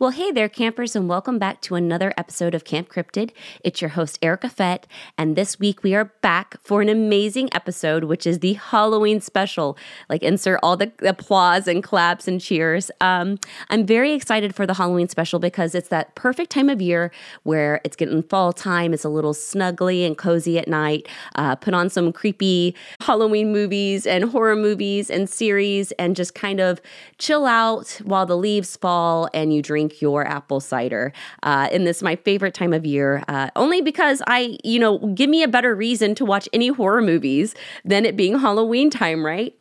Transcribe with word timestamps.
Well, 0.00 0.12
hey 0.12 0.32
there, 0.32 0.48
campers, 0.48 0.96
and 0.96 1.10
welcome 1.10 1.38
back 1.38 1.60
to 1.60 1.74
another 1.74 2.14
episode 2.16 2.54
of 2.54 2.64
Camp 2.64 2.88
Cryptid. 2.88 3.32
It's 3.62 3.82
your 3.82 3.90
host, 3.90 4.18
Erica 4.22 4.48
Fett, 4.48 4.86
and 5.18 5.36
this 5.36 5.58
week 5.60 5.82
we 5.82 5.94
are 5.94 6.06
back 6.22 6.56
for 6.64 6.80
an 6.80 6.88
amazing 6.88 7.50
episode, 7.52 8.04
which 8.04 8.26
is 8.26 8.38
the 8.38 8.54
Halloween 8.54 9.20
special. 9.20 9.76
Like, 10.08 10.22
insert 10.22 10.58
all 10.62 10.78
the 10.78 10.90
applause 11.02 11.68
and 11.68 11.82
claps 11.82 12.26
and 12.26 12.40
cheers. 12.40 12.90
Um, 13.02 13.38
I'm 13.68 13.84
very 13.84 14.14
excited 14.14 14.54
for 14.54 14.66
the 14.66 14.72
Halloween 14.72 15.06
special 15.06 15.38
because 15.38 15.74
it's 15.74 15.88
that 15.88 16.14
perfect 16.14 16.50
time 16.50 16.70
of 16.70 16.80
year 16.80 17.12
where 17.42 17.82
it's 17.84 17.94
getting 17.94 18.22
fall 18.22 18.54
time, 18.54 18.94
it's 18.94 19.04
a 19.04 19.10
little 19.10 19.34
snuggly 19.34 20.06
and 20.06 20.16
cozy 20.16 20.58
at 20.58 20.66
night. 20.66 21.08
Uh, 21.34 21.56
put 21.56 21.74
on 21.74 21.90
some 21.90 22.10
creepy 22.10 22.74
Halloween 23.02 23.52
movies 23.52 24.06
and 24.06 24.24
horror 24.24 24.56
movies 24.56 25.10
and 25.10 25.28
series 25.28 25.92
and 25.92 26.16
just 26.16 26.34
kind 26.34 26.58
of 26.58 26.80
chill 27.18 27.44
out 27.44 28.00
while 28.02 28.24
the 28.24 28.38
leaves 28.38 28.78
fall 28.78 29.28
and 29.34 29.52
you 29.52 29.60
drink 29.60 29.89
drink 29.90 30.02
your 30.02 30.26
apple 30.26 30.60
cider. 30.60 31.12
Uh, 31.42 31.68
and 31.72 31.86
this 31.86 31.98
is 31.98 32.02
my 32.02 32.16
favorite 32.16 32.54
time 32.54 32.72
of 32.72 32.84
year, 32.84 33.22
uh, 33.28 33.50
only 33.56 33.80
because 33.82 34.22
I, 34.26 34.58
you 34.64 34.78
know, 34.78 34.98
give 35.14 35.28
me 35.30 35.42
a 35.42 35.48
better 35.48 35.74
reason 35.74 36.14
to 36.16 36.24
watch 36.24 36.48
any 36.52 36.68
horror 36.68 37.02
movies 37.02 37.54
than 37.84 38.04
it 38.04 38.16
being 38.16 38.38
Halloween 38.38 38.90
time, 38.90 39.24
right? 39.24 39.54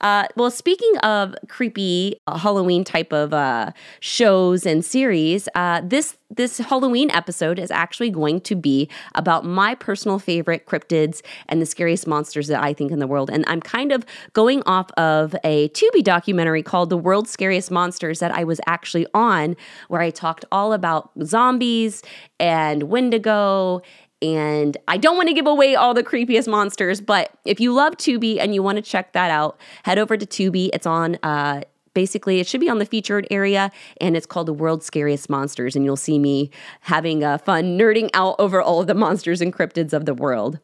Uh, 0.00 0.26
well, 0.36 0.50
speaking 0.50 0.96
of 0.98 1.34
creepy 1.48 2.20
uh, 2.26 2.38
Halloween 2.38 2.84
type 2.84 3.12
of 3.12 3.32
uh, 3.32 3.72
shows 4.00 4.66
and 4.66 4.84
series, 4.84 5.48
uh, 5.54 5.80
this 5.84 6.16
this 6.28 6.58
Halloween 6.58 7.08
episode 7.12 7.58
is 7.58 7.70
actually 7.70 8.10
going 8.10 8.40
to 8.40 8.56
be 8.56 8.88
about 9.14 9.44
my 9.44 9.76
personal 9.76 10.18
favorite 10.18 10.66
cryptids 10.66 11.22
and 11.48 11.62
the 11.62 11.66
scariest 11.66 12.04
monsters 12.06 12.48
that 12.48 12.60
I 12.60 12.72
think 12.72 12.90
in 12.90 12.98
the 12.98 13.06
world. 13.06 13.30
And 13.30 13.44
I'm 13.46 13.60
kind 13.60 13.92
of 13.92 14.04
going 14.32 14.62
off 14.66 14.90
of 14.96 15.36
a 15.44 15.68
Tubi 15.68 16.02
documentary 16.02 16.62
called 16.62 16.90
"The 16.90 16.98
World's 16.98 17.30
Scariest 17.30 17.70
Monsters" 17.70 18.18
that 18.18 18.32
I 18.32 18.44
was 18.44 18.60
actually 18.66 19.06
on, 19.14 19.56
where 19.88 20.00
I 20.00 20.10
talked 20.10 20.44
all 20.50 20.72
about 20.72 21.10
zombies 21.22 22.02
and 22.38 22.84
Wendigo 22.84 23.82
and 24.22 24.76
I 24.88 24.96
don't 24.96 25.16
want 25.16 25.28
to 25.28 25.34
give 25.34 25.46
away 25.46 25.74
all 25.74 25.94
the 25.94 26.02
creepiest 26.02 26.48
monsters, 26.48 27.00
but 27.00 27.30
if 27.44 27.60
you 27.60 27.72
love 27.72 27.96
Tubi 27.96 28.38
and 28.40 28.54
you 28.54 28.62
want 28.62 28.76
to 28.76 28.82
check 28.82 29.12
that 29.12 29.30
out, 29.30 29.58
head 29.82 29.98
over 29.98 30.16
to 30.16 30.26
Tubi. 30.26 30.70
It's 30.72 30.86
on 30.86 31.18
uh, 31.22 31.62
basically 31.96 32.40
it 32.40 32.46
should 32.46 32.60
be 32.60 32.68
on 32.68 32.78
the 32.78 32.84
featured 32.84 33.26
area 33.30 33.70
and 34.02 34.18
it's 34.18 34.26
called 34.26 34.46
the 34.46 34.52
world's 34.52 34.84
scariest 34.84 35.30
monsters 35.30 35.74
and 35.74 35.84
you'll 35.84 35.96
see 35.96 36.18
me 36.18 36.50
having 36.82 37.24
uh, 37.24 37.38
fun 37.38 37.78
nerding 37.78 38.10
out 38.12 38.36
over 38.38 38.60
all 38.60 38.82
of 38.82 38.86
the 38.86 38.94
monsters 38.94 39.40
and 39.40 39.50
cryptids 39.50 39.94
of 39.94 40.04
the 40.04 40.12
world 40.12 40.60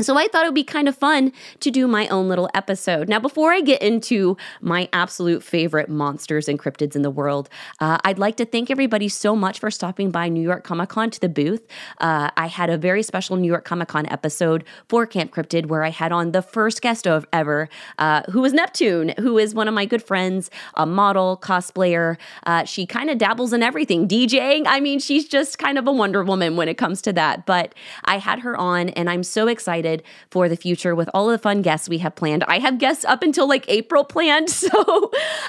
so 0.00 0.16
I 0.16 0.26
thought 0.26 0.44
it 0.44 0.48
would 0.48 0.54
be 0.54 0.64
kind 0.64 0.88
of 0.88 0.96
fun 0.96 1.32
to 1.60 1.70
do 1.70 1.86
my 1.86 2.08
own 2.08 2.28
little 2.28 2.50
episode. 2.52 3.08
Now, 3.08 3.20
before 3.20 3.52
I 3.52 3.60
get 3.60 3.80
into 3.80 4.36
my 4.60 4.88
absolute 4.92 5.42
favorite 5.42 5.88
monsters 5.88 6.48
and 6.48 6.58
cryptids 6.58 6.96
in 6.96 7.02
the 7.02 7.10
world, 7.10 7.48
uh, 7.80 7.98
I'd 8.04 8.18
like 8.18 8.36
to 8.36 8.44
thank 8.44 8.70
everybody 8.70 9.08
so 9.08 9.36
much 9.36 9.60
for 9.60 9.70
stopping 9.70 10.10
by 10.10 10.28
New 10.28 10.42
York 10.42 10.64
Comic 10.64 10.88
Con 10.88 11.10
to 11.10 11.20
the 11.20 11.28
booth. 11.28 11.66
Uh, 11.98 12.30
I 12.36 12.48
had 12.48 12.70
a 12.70 12.76
very 12.76 13.02
special 13.02 13.36
New 13.36 13.46
York 13.46 13.64
Comic 13.64 13.88
Con 13.88 14.06
episode 14.06 14.64
for 14.88 15.06
Camp 15.06 15.32
Cryptid 15.32 15.66
where 15.66 15.84
I 15.84 15.90
had 15.90 16.10
on 16.10 16.32
the 16.32 16.42
first 16.42 16.82
guest 16.82 17.06
of 17.06 17.24
ever, 17.32 17.68
uh, 17.98 18.22
who 18.30 18.40
was 18.40 18.52
Neptune, 18.52 19.14
who 19.20 19.38
is 19.38 19.54
one 19.54 19.68
of 19.68 19.74
my 19.74 19.84
good 19.84 20.02
friends, 20.02 20.50
a 20.74 20.86
model, 20.86 21.38
cosplayer. 21.40 22.16
Uh, 22.46 22.64
she 22.64 22.84
kind 22.84 23.10
of 23.10 23.18
dabbles 23.18 23.52
in 23.52 23.62
everything, 23.62 24.08
DJing. 24.08 24.64
I 24.66 24.80
mean, 24.80 24.98
she's 24.98 25.28
just 25.28 25.58
kind 25.58 25.78
of 25.78 25.86
a 25.86 25.92
Wonder 25.92 26.24
Woman 26.24 26.56
when 26.56 26.68
it 26.68 26.74
comes 26.74 27.00
to 27.02 27.12
that. 27.12 27.46
But 27.46 27.74
I 28.04 28.18
had 28.18 28.40
her 28.40 28.56
on, 28.56 28.88
and 28.90 29.08
I'm 29.08 29.22
so 29.22 29.46
excited 29.46 29.83
excited 29.84 30.02
for 30.30 30.48
the 30.48 30.56
future 30.56 30.94
with 30.94 31.08
all 31.14 31.28
the 31.28 31.38
fun 31.38 31.62
guests 31.62 31.88
we 31.88 31.98
have 31.98 32.14
planned. 32.14 32.44
I 32.44 32.58
have 32.58 32.78
guests 32.78 33.04
up 33.04 33.22
until 33.22 33.48
like 33.48 33.64
April 33.68 34.04
planned, 34.04 34.50
so 34.64 34.70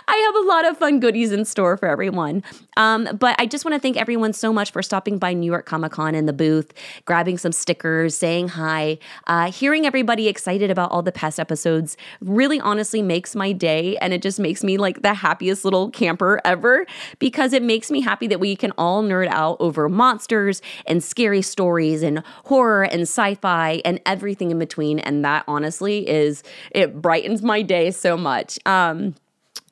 I 0.08 0.16
have 0.16 0.36
a 0.44 0.48
lot 0.48 0.66
of 0.66 0.78
fun 0.78 1.00
goodies 1.00 1.32
in 1.32 1.46
store 1.46 1.78
for 1.78 1.88
everyone. 1.88 2.44
Um, 2.78 3.08
but 3.18 3.36
I 3.40 3.46
just 3.46 3.64
want 3.64 3.76
to 3.76 3.80
thank 3.80 3.98
everyone 3.98 4.34
so 4.34 4.52
much 4.52 4.72
for 4.72 4.82
stopping 4.82 5.18
by 5.18 5.34
New 5.34 5.50
York 5.50 5.66
Comic 5.66 5.94
Con 5.94 6.16
in 6.16 6.26
the 6.26 6.34
booth, 6.34 6.74
grabbing 7.06 7.38
some 7.38 7.52
stickers, 7.52 8.16
saying 8.16 8.50
hi, 8.50 8.98
uh, 9.28 9.52
hearing 9.52 9.86
everybody 9.86 10.28
excited 10.28 10.70
about 10.70 10.92
all 10.92 11.02
the 11.02 11.12
past 11.12 11.40
episodes 11.40 11.96
really 12.20 12.60
honestly 12.60 13.02
makes 13.02 13.36
my 13.36 13.54
day. 13.54 13.98
And 13.98 14.14
it 14.14 14.22
just 14.22 14.40
makes 14.40 14.64
me 14.64 14.78
like 14.78 15.02
the 15.02 15.14
happiest 15.14 15.64
little 15.64 15.90
camper 15.90 16.42
ever 16.44 16.86
because 17.20 17.54
it 17.54 17.64
makes 17.64 17.90
me 17.90 18.02
happy 18.02 18.28
that 18.28 18.40
we 18.40 18.56
can 18.56 18.72
all 18.78 19.04
nerd 19.04 19.28
out 19.30 19.58
over 19.60 19.88
monsters 19.88 20.62
and 20.86 21.04
scary 21.04 21.42
stories 21.42 22.04
and 22.04 22.24
horror 22.46 22.84
and 22.84 23.04
sci 23.04 23.36
fi 23.36 23.82
and 23.86 24.02
everything 24.06 24.25
everything 24.26 24.50
in 24.50 24.58
between. 24.58 24.98
And 24.98 25.24
that 25.24 25.44
honestly 25.48 26.10
is, 26.10 26.42
it 26.72 27.00
brightens 27.00 27.44
my 27.44 27.62
day 27.62 27.92
so 27.92 28.18
much. 28.18 28.58
Um, 28.66 29.14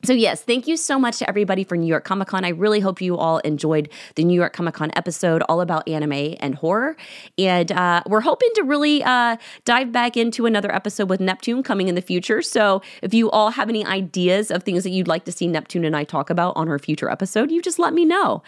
so, 0.03 0.13
yes, 0.13 0.43
thank 0.43 0.67
you 0.67 0.77
so 0.77 0.99
much 0.99 1.19
to 1.19 1.29
everybody 1.29 1.63
for 1.63 1.75
New 1.77 1.87
York 1.87 2.03
Comic 2.03 2.27
Con. 2.27 2.45
I 2.45 2.49
really 2.49 2.81
hope 2.81 3.01
you 3.01 3.17
all 3.17 3.39
enjoyed 3.39 3.89
the 4.15 4.25
New 4.25 4.35
York 4.35 4.53
Comic 4.53 4.75
Con 4.75 4.91
episode 4.95 5.41
all 5.43 5.61
about 5.61 5.87
anime 5.87 6.35
and 6.39 6.55
horror. 6.55 6.97
And 7.37 7.71
uh, 7.71 8.03
we're 8.05 8.21
hoping 8.21 8.49
to 8.55 8.63
really 8.63 9.01
uh, 9.01 9.37
dive 9.63 9.91
back 9.91 10.17
into 10.17 10.45
another 10.45 10.75
episode 10.75 11.09
with 11.09 11.21
Neptune 11.21 11.63
coming 11.63 11.87
in 11.87 11.95
the 11.95 12.01
future. 12.01 12.41
So, 12.43 12.81
if 13.01 13.13
you 13.13 13.31
all 13.31 13.51
have 13.51 13.69
any 13.69 13.85
ideas 13.85 14.51
of 14.51 14.63
things 14.63 14.83
that 14.83 14.91
you'd 14.91 15.07
like 15.07 15.23
to 15.23 15.31
see 15.31 15.47
Neptune 15.47 15.85
and 15.85 15.95
I 15.95 16.03
talk 16.03 16.29
about 16.29 16.55
on 16.57 16.67
her 16.67 16.77
future 16.77 17.09
episode, 17.09 17.49
you 17.49 17.61
just 17.61 17.79
let 17.79 17.93
me 17.93 18.03
know. 18.03 18.43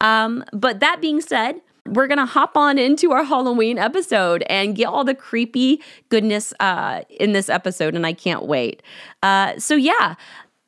Um, 0.00 0.44
but 0.52 0.80
that 0.80 1.00
being 1.00 1.20
said, 1.20 1.60
we're 1.86 2.06
going 2.06 2.18
to 2.18 2.26
hop 2.26 2.56
on 2.56 2.78
into 2.78 3.12
our 3.12 3.24
Halloween 3.24 3.78
episode 3.78 4.44
and 4.48 4.76
get 4.76 4.86
all 4.86 5.04
the 5.04 5.14
creepy 5.14 5.80
goodness 6.08 6.52
uh, 6.60 7.02
in 7.08 7.32
this 7.32 7.48
episode, 7.48 7.94
and 7.94 8.06
I 8.06 8.12
can't 8.12 8.44
wait. 8.44 8.82
Uh, 9.22 9.58
so, 9.58 9.74
yeah, 9.74 10.14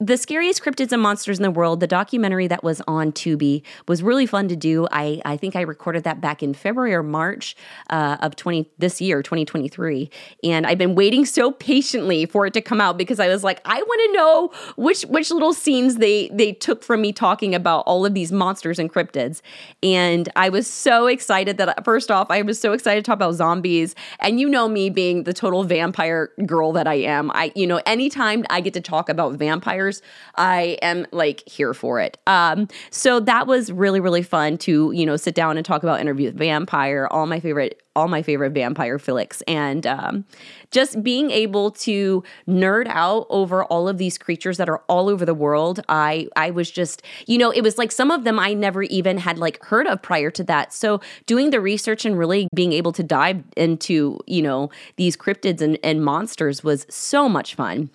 the 0.03 0.17
scariest 0.17 0.65
cryptids 0.65 0.91
and 0.91 1.01
monsters 1.01 1.39
in 1.39 1.45
the 1.45 1.51
world 1.51 1.79
the 1.79 1.87
documentary 1.87 2.49
that 2.49 2.65
was 2.65 2.83
on 2.89 3.13
tubi 3.13 3.63
was 3.87 4.03
really 4.03 4.27
fun 4.27 4.49
to 4.49 4.57
do. 4.57 4.89
I, 4.91 5.23
I 5.25 5.37
think 5.37 5.55
i 5.55 5.61
recorded 5.61 6.03
that 6.05 6.21
back 6.21 6.43
in 6.43 6.55
february 6.55 6.93
or 6.93 7.05
march 7.05 7.55
uh, 7.89 8.17
of 8.21 8.35
20 8.35 8.69
this 8.79 9.01
year 9.01 9.23
2023 9.23 10.11
and 10.43 10.67
i've 10.67 10.79
been 10.79 10.97
waiting 10.97 11.25
so 11.25 11.53
patiently 11.53 12.27
for 12.27 12.47
it 12.47 12.53
to 12.55 12.61
come 12.61 12.81
out 12.81 12.99
because 12.99 13.21
i 13.21 13.29
was 13.29 13.45
like 13.45 13.61
i 13.65 13.81
want 13.81 14.01
to 14.07 14.13
know 14.17 14.51
which 14.77 15.03
which 15.03 15.31
little 15.31 15.53
scenes 15.53 15.97
they 15.97 16.29
they 16.31 16.53
took 16.53 16.83
from 16.83 17.01
me 17.01 17.13
talking 17.13 17.55
about 17.55 17.85
all 17.87 18.05
of 18.05 18.13
these 18.13 18.33
monsters 18.33 18.81
and 18.81 18.93
cryptids. 18.93 19.41
And 19.83 20.29
i 20.35 20.49
was 20.49 20.67
so 20.67 21.07
excited 21.07 21.59
that 21.59 21.85
first 21.85 22.11
off 22.11 22.29
i 22.31 22.43
was 22.43 22.59
so 22.59 22.73
excited 22.73 23.05
to 23.05 23.09
talk 23.09 23.17
about 23.17 23.35
zombies. 23.35 23.95
And 24.19 24.41
you 24.41 24.49
know 24.49 24.69
me 24.69 24.91
being 24.91 25.25
the 25.25 25.33
total 25.33 25.63
vampire 25.63 26.31
girl 26.45 26.73
that 26.73 26.89
i 26.89 26.95
am. 26.95 27.31
I 27.33 27.53
you 27.55 27.69
know 27.69 27.81
anytime 27.87 28.45
i 28.51 28.61
get 28.61 28.75
to 28.75 28.81
talk 28.81 29.09
about 29.09 29.35
vampires 29.35 29.92
I 30.37 30.79
am 30.81 31.07
like 31.13 31.47
here 31.47 31.75
for 31.75 32.01
it. 32.01 32.17
Um, 32.27 32.69
so 32.91 33.21
that 33.21 33.47
was 33.47 33.71
really 33.73 34.01
really 34.01 34.23
fun 34.23 34.57
to 34.59 34.93
you 34.93 35.05
know 35.05 35.17
sit 35.17 35.35
down 35.35 35.57
and 35.57 35.67
talk 35.67 35.83
about 35.83 36.01
Interview 36.01 36.29
with 36.29 36.39
Vampire, 36.39 37.09
all 37.11 37.27
my 37.27 37.41
favorite 37.41 37.83
all 37.95 38.09
my 38.09 38.23
favorite 38.23 38.53
vampire 38.53 38.99
flicks, 38.99 39.43
and 39.43 39.87
um, 39.87 40.25
just 40.71 41.03
being 41.03 41.31
able 41.31 41.71
to 41.71 42.25
nerd 42.49 42.87
out 42.89 43.27
over 43.29 43.65
all 43.65 43.89
of 43.89 43.99
these 43.99 44.17
creatures 44.17 44.57
that 44.57 44.69
are 44.69 44.79
all 44.89 45.09
over 45.09 45.25
the 45.25 45.35
world. 45.35 45.81
I 45.89 46.29
I 46.37 46.51
was 46.51 46.71
just 46.71 47.03
you 47.27 47.39
know 47.39 47.51
it 47.51 47.63
was 47.63 47.79
like 47.79 47.93
some 47.93 48.11
of 48.11 48.25
them 48.25 48.39
I 48.39 48.55
never 48.55 48.83
even 48.85 49.19
had 49.19 49.39
like 49.39 49.63
heard 49.65 49.87
of 49.87 50.01
prior 50.03 50.31
to 50.31 50.45
that. 50.45 50.73
So 50.73 51.01
doing 51.27 51.51
the 51.51 51.61
research 51.61 52.05
and 52.05 52.19
really 52.19 52.49
being 52.55 52.73
able 52.73 52.93
to 52.93 53.03
dive 53.03 53.43
into 53.57 54.19
you 54.27 54.43
know 54.43 54.71
these 54.97 55.17
cryptids 55.17 55.61
and, 55.61 55.79
and 55.83 56.05
monsters 56.05 56.65
was 56.65 56.87
so 56.89 57.29
much 57.29 57.55
fun. 57.55 57.91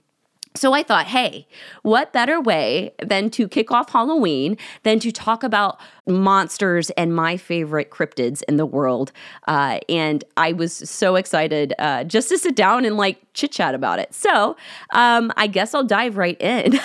So 0.57 0.73
I 0.73 0.81
thought, 0.81 1.05
hey, 1.05 1.47
what 1.83 2.11
better 2.11 2.41
way 2.41 2.91
than 3.03 3.29
to 3.31 3.47
kick 3.47 3.71
off 3.71 3.91
Halloween 3.91 4.57
than 4.81 4.99
to 4.99 5.11
talk 5.11 5.43
about 5.43 5.79
monsters 6.07 6.89
and 6.91 7.15
my 7.15 7.37
favorite 7.37 7.91
cryptids 7.91 8.41
in 8.47 8.57
the 8.57 8.65
world? 8.65 9.11
Uh, 9.47 9.79
and 9.87 10.23
I 10.35 10.53
was 10.53 10.73
so 10.73 11.15
excited 11.15 11.75
uh, 11.77 12.05
just 12.05 12.29
to 12.29 12.39
sit 12.39 12.55
down 12.55 12.85
and 12.85 12.97
like 12.97 13.21
chit 13.33 13.51
chat 13.51 13.75
about 13.75 13.99
it. 13.99 14.13
So 14.15 14.57
um, 14.91 15.31
I 15.37 15.45
guess 15.45 15.75
I'll 15.75 15.83
dive 15.83 16.17
right 16.17 16.39
in. 16.41 16.79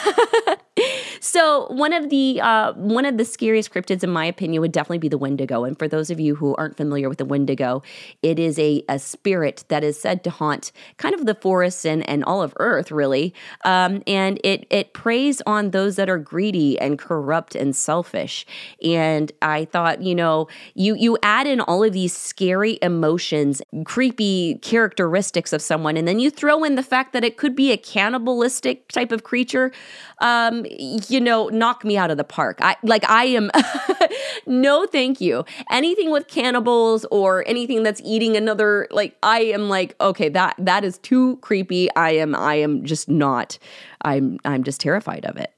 so 1.24 1.68
one 1.68 1.92
of 1.92 2.10
the 2.10 2.40
uh, 2.40 2.72
one 2.72 3.04
of 3.04 3.16
the 3.16 3.24
scariest 3.24 3.72
cryptids, 3.72 4.02
in 4.02 4.10
my 4.10 4.24
opinion, 4.24 4.60
would 4.60 4.72
definitely 4.72 4.98
be 4.98 5.08
the 5.08 5.16
Wendigo. 5.16 5.62
And 5.62 5.78
for 5.78 5.86
those 5.86 6.10
of 6.10 6.18
you 6.18 6.34
who 6.34 6.56
aren't 6.56 6.76
familiar 6.76 7.08
with 7.08 7.18
the 7.18 7.24
Wendigo, 7.24 7.80
it 8.22 8.40
is 8.40 8.58
a, 8.58 8.82
a 8.88 8.98
spirit 8.98 9.62
that 9.68 9.84
is 9.84 9.98
said 10.00 10.24
to 10.24 10.30
haunt 10.30 10.72
kind 10.96 11.14
of 11.14 11.24
the 11.24 11.36
forests 11.36 11.84
and, 11.84 12.06
and 12.08 12.24
all 12.24 12.42
of 12.42 12.52
Earth, 12.56 12.90
really. 12.90 13.32
Um, 13.64 14.02
and 14.04 14.40
it 14.42 14.66
it 14.68 14.94
preys 14.94 15.40
on 15.46 15.70
those 15.70 15.94
that 15.94 16.10
are 16.10 16.18
greedy 16.18 16.76
and 16.80 16.98
corrupt 16.98 17.54
and 17.54 17.76
selfish. 17.76 18.44
And 18.82 19.30
I 19.40 19.66
thought, 19.66 20.02
you 20.02 20.16
know, 20.16 20.48
you 20.74 20.96
you 20.96 21.18
add 21.22 21.46
in 21.46 21.60
all 21.60 21.84
of 21.84 21.92
these 21.92 22.12
scary 22.16 22.80
emotions, 22.82 23.62
creepy 23.84 24.56
characteristics 24.56 25.52
of 25.52 25.62
someone, 25.62 25.96
and 25.96 26.08
then 26.08 26.18
you 26.18 26.30
throw 26.30 26.64
in 26.64 26.74
the 26.74 26.82
fact 26.82 27.12
that 27.12 27.22
it 27.22 27.36
could 27.36 27.54
be 27.54 27.70
a 27.70 27.76
cannibalistic 27.76 28.88
type 28.88 29.12
of 29.12 29.22
creature. 29.22 29.70
Um, 30.18 30.64
you 31.12 31.20
know, 31.20 31.48
knock 31.48 31.84
me 31.84 31.96
out 31.96 32.10
of 32.10 32.16
the 32.16 32.24
park. 32.24 32.58
I 32.62 32.76
like 32.82 33.08
I 33.08 33.24
am 33.24 33.50
no 34.46 34.86
thank 34.86 35.20
you. 35.20 35.44
Anything 35.70 36.10
with 36.10 36.28
cannibals 36.28 37.04
or 37.10 37.46
anything 37.46 37.82
that's 37.82 38.00
eating 38.04 38.36
another 38.36 38.88
like 38.90 39.16
I 39.22 39.40
am 39.40 39.68
like 39.68 39.94
okay, 40.00 40.28
that 40.30 40.56
that 40.58 40.84
is 40.84 40.98
too 40.98 41.36
creepy. 41.38 41.94
I 41.94 42.10
am 42.12 42.34
I 42.34 42.54
am 42.54 42.84
just 42.84 43.08
not 43.08 43.58
I'm 44.02 44.38
I'm 44.44 44.64
just 44.64 44.80
terrified 44.80 45.24
of 45.24 45.36
it. 45.36 45.52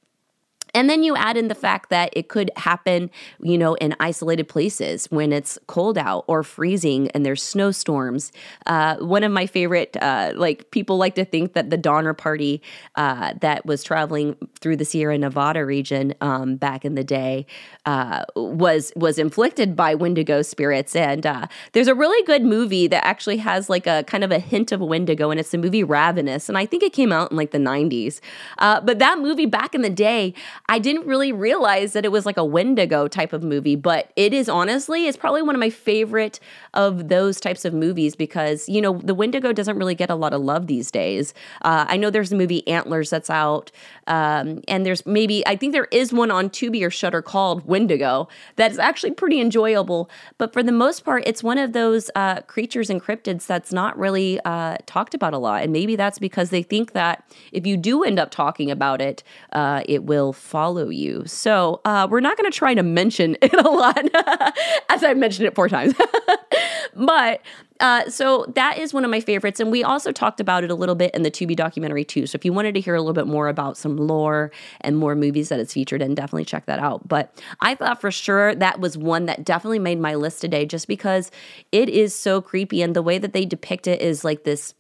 And 0.75 0.91
then 0.91 1.03
you 1.03 1.17
add 1.17 1.37
in 1.37 1.49
the 1.49 1.55
fact 1.55 1.91
that 1.91 2.11
it 2.15 2.29
could 2.29 2.50
happen, 2.56 3.11
you 3.41 3.56
know, 3.56 3.75
in 3.75 3.94
isolated 4.00 4.49
places 4.49 5.06
when 5.11 5.32
it's 5.32 5.59
cold 5.69 5.97
out 5.97 6.25
or 6.26 6.43
freezing 6.43 7.11
and 7.12 7.25
there's 7.25 7.43
snowstorms. 7.43 8.32
Uh, 8.67 8.97
one 8.97 9.23
of 9.23 9.31
my 9.31 9.47
favorite, 9.47 9.97
uh, 10.03 10.32
like 10.35 10.71
people 10.73 10.97
like 10.97 11.15
to 11.15 11.25
think 11.25 11.53
that 11.55 11.71
the 11.71 11.76
Donner 11.76 12.12
Party 12.12 12.61
uh, 12.97 13.35
that 13.41 13.65
was 13.65 13.85
traveling 13.85 14.37
through 14.61 14.76
the 14.76 14.85
Sierra 14.85 15.17
Nevada 15.17 15.65
region 15.65 16.15
um, 16.21 16.56
back 16.56 16.85
in 16.85 16.97
the 16.97 17.05
day 17.05 17.47
uh, 17.87 18.25
was 18.35 18.93
was 18.97 19.19
inflicted 19.19 19.76
by 19.76 19.94
Wendigo 19.94 20.43
spirits. 20.43 20.97
And 20.97 21.25
uh, 21.26 21.47
there's 21.73 21.88
a 21.88 21.94
really 21.94 22.25
good 22.26 22.43
movie 22.43 22.87
that 22.88 23.05
actually 23.05 23.37
has 23.38 23.71
like 23.71 23.87
a 23.87 24.05
kind 24.05 24.25
of 24.25 24.32
a 24.32 24.38
hint 24.38 24.73
of 24.73 24.81
Wendigo, 24.81 25.31
and 25.31 25.38
it's 25.38 25.50
the 25.50 25.59
movie 25.59 25.85
Ravenous. 25.85 26.49
And 26.49 26.59
I 26.59 26.67
think 26.67 26.82
it 26.82 26.93
came 26.93 27.12
out 27.12 27.31
in 27.31 27.37
like 27.37 27.53
the 27.53 27.59
90s. 27.59 28.21
Uh, 28.59 28.81
but 28.81 28.99
that 28.99 29.19
movie 29.19 29.47
back 29.47 29.75
in 29.75 29.82
the 29.82 29.91
day, 29.91 30.35
I 30.69 30.78
didn't 30.78 31.06
really 31.06 31.31
realize 31.31 31.93
that 31.93 32.05
it 32.05 32.12
was 32.12 32.25
like 32.25 32.38
a 32.38 32.44
Wendigo 32.44 33.06
type 33.06 33.32
of 33.32 33.43
movie, 33.43 33.76
but 33.76 34.11
it 34.16 34.32
is 34.32 34.49
honestly, 34.49 35.06
it's 35.06 35.16
probably 35.16 35.43
one 35.43 35.55
of 35.55 35.61
my 35.61 35.70
favorite 35.70 36.40
of 36.75 37.09
those 37.09 37.41
types 37.41 37.65
of 37.65 37.73
movies 37.73 38.15
because, 38.15 38.69
you 38.69 38.81
know, 38.81 38.99
the 38.99 39.15
Wendigo 39.15 39.53
doesn't 39.53 39.79
really 39.79 39.94
get 39.94 40.11
a 40.11 40.15
lot 40.15 40.32
of 40.32 40.43
love 40.43 40.67
these 40.67 40.91
days. 40.91 41.35
Uh, 41.62 41.87
I 41.88 41.97
know 41.97 42.11
there's 42.11 42.32
a 42.32 42.37
movie 42.37 42.67
Antlers 42.69 43.11
that's 43.11 43.31
out, 43.31 43.71
um, 44.06 44.61
and 44.69 44.85
there's 44.85 45.06
maybe, 45.06 45.47
I 45.47 45.56
think 45.56 45.73
there 45.73 45.88
is 45.91 46.12
one 46.12 46.31
on 46.31 46.50
Tubi 46.50 46.85
or 46.85 46.91
Shudder 46.91 47.23
called 47.23 47.67
Wendigo 47.67 48.29
that's 48.56 48.79
actually 48.79 49.12
pretty 49.12 49.41
enjoyable. 49.41 50.11
But 50.38 50.53
for 50.53 50.62
the 50.62 50.73
most 50.73 51.05
part, 51.05 51.23
it's 51.26 51.43
one 51.43 51.59
of 51.59 51.73
those 51.73 52.11
uh, 52.15 52.43
creatures 52.43 52.91
and 52.91 53.03
cryptids 53.03 53.47
that's 53.47 53.73
not 53.73 53.99
really 53.99 54.41
uh, 54.44 54.76
talked 54.87 55.15
about 55.15 55.35
a 55.35 55.38
lot. 55.38 55.62
And 55.62 55.73
maybe 55.73 55.97
that's 55.97 56.19
because 56.19 56.50
they 56.50 56.62
think 56.62 56.93
that 56.93 57.25
if 57.53 57.67
you 57.67 57.76
do 57.76 58.03
end 58.03 58.19
up 58.19 58.31
talking 58.31 58.71
about 58.71 59.00
it, 59.00 59.23
uh, 59.53 59.82
it 59.87 60.05
will 60.05 60.32
follow 60.32 60.88
you. 60.88 61.25
So 61.26 61.81
uh, 61.85 62.09
we're 62.11 62.21
not 62.21 62.37
going 62.37 62.50
to 62.50 62.56
try 62.56 62.75
to 62.75 62.82
mention 62.82 63.37
it 63.43 63.53
a 63.53 63.69
lot, 63.69 63.99
as 64.88 65.05
I 65.05 65.15
mentioned 65.15 65.47
it 65.47 65.55
four 65.55 65.69
times. 65.69 65.94
but 66.94 67.40
uh, 67.81 68.08
so 68.08 68.46
that 68.54 68.78
is 68.78 68.94
one 68.94 69.04
of 69.04 69.10
my 69.10 69.20
favorites. 69.20 69.60
And 69.60 69.70
we 69.70 69.82
also 69.82 70.12
talked 70.12 70.40
about 70.40 70.64
it 70.64 70.70
a 70.70 70.75
little 70.75 70.94
bit 70.94 71.14
in 71.14 71.22
the 71.22 71.31
Tubi 71.31 71.56
documentary 71.56 72.04
too. 72.04 72.26
So 72.26 72.36
if 72.36 72.44
you 72.44 72.52
wanted 72.52 72.75
to 72.75 72.81
hear 72.81 72.94
a 72.94 73.00
little 73.00 73.14
bit 73.14 73.26
more 73.26 73.48
about 73.48 73.76
some 73.76 73.96
lore 73.96 74.52
and 74.81 74.96
more 74.96 75.14
movies 75.14 75.48
that 75.48 75.60
it's 75.60 75.72
featured 75.72 76.00
in, 76.00 76.14
definitely 76.14 76.44
check 76.44 76.66
that 76.66 76.78
out. 76.78 77.06
But 77.08 77.42
I 77.60 77.75
thought 77.75 78.00
for 78.00 78.10
sure 78.10 78.54
that 78.54 78.81
was 78.81 78.96
one 78.96 79.26
that 79.26 79.44
definitely 79.44 79.81
made 79.81 79.98
my 79.98 80.14
list 80.14 80.40
today 80.40 80.66
just 80.66 80.86
because 80.86 81.31
it 81.72 81.88
is 81.88 82.14
so 82.14 82.40
creepy. 82.40 82.81
And 82.81 82.94
the 82.94 83.02
way 83.02 83.19
that 83.19 83.32
they 83.32 83.44
depict 83.44 83.87
it 83.87 84.00
is 84.00 84.25
like 84.25 84.44
this 84.44 84.75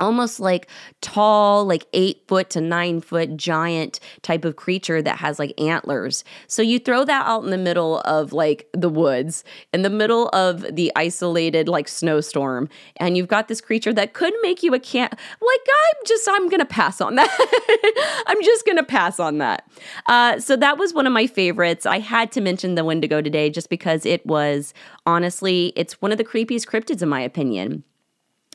almost 0.00 0.40
like 0.40 0.68
tall, 1.00 1.64
like 1.64 1.86
eight 1.92 2.22
foot 2.28 2.50
to 2.50 2.60
nine 2.60 3.00
foot 3.00 3.36
giant 3.36 4.00
type 4.22 4.44
of 4.44 4.56
creature 4.56 5.02
that 5.02 5.18
has 5.18 5.38
like 5.38 5.58
antlers. 5.60 6.24
So 6.46 6.62
you 6.62 6.78
throw 6.78 7.04
that 7.04 7.26
out 7.26 7.44
in 7.44 7.50
the 7.50 7.58
middle 7.58 8.00
of 8.00 8.32
like 8.32 8.68
the 8.72 8.88
woods, 8.88 9.44
in 9.72 9.82
the 9.82 9.90
middle 9.90 10.28
of 10.28 10.74
the 10.74 10.92
isolated 10.96 11.68
like 11.68 11.88
snowstorm, 11.88 12.68
and 12.96 13.16
you've 13.16 13.28
got 13.28 13.48
this 13.48 13.60
creature 13.60 13.92
that 13.94 14.12
could 14.12 14.34
make 14.42 14.62
you 14.62 14.74
a 14.74 14.80
camp. 14.80 15.12
Like 15.12 15.60
I'm 15.68 16.06
just, 16.06 16.28
I'm 16.30 16.48
gonna 16.48 16.64
pass 16.64 17.00
on 17.00 17.16
that. 17.16 18.24
I'm 18.26 18.42
just 18.42 18.66
gonna 18.66 18.84
pass 18.84 19.18
on 19.18 19.38
that. 19.38 19.68
Uh, 20.06 20.38
so 20.38 20.56
that 20.56 20.78
was 20.78 20.94
one 20.94 21.06
of 21.06 21.12
my 21.12 21.26
favorites. 21.26 21.86
I 21.86 21.98
had 21.98 22.32
to 22.32 22.40
mention 22.40 22.74
the 22.74 22.84
Wendigo 22.84 23.20
today 23.20 23.50
just 23.50 23.70
because 23.70 24.06
it 24.06 24.24
was 24.26 24.74
honestly, 25.06 25.72
it's 25.76 26.00
one 26.00 26.12
of 26.12 26.18
the 26.18 26.24
creepiest 26.24 26.66
cryptids 26.66 27.02
in 27.02 27.08
my 27.08 27.20
opinion. 27.20 27.84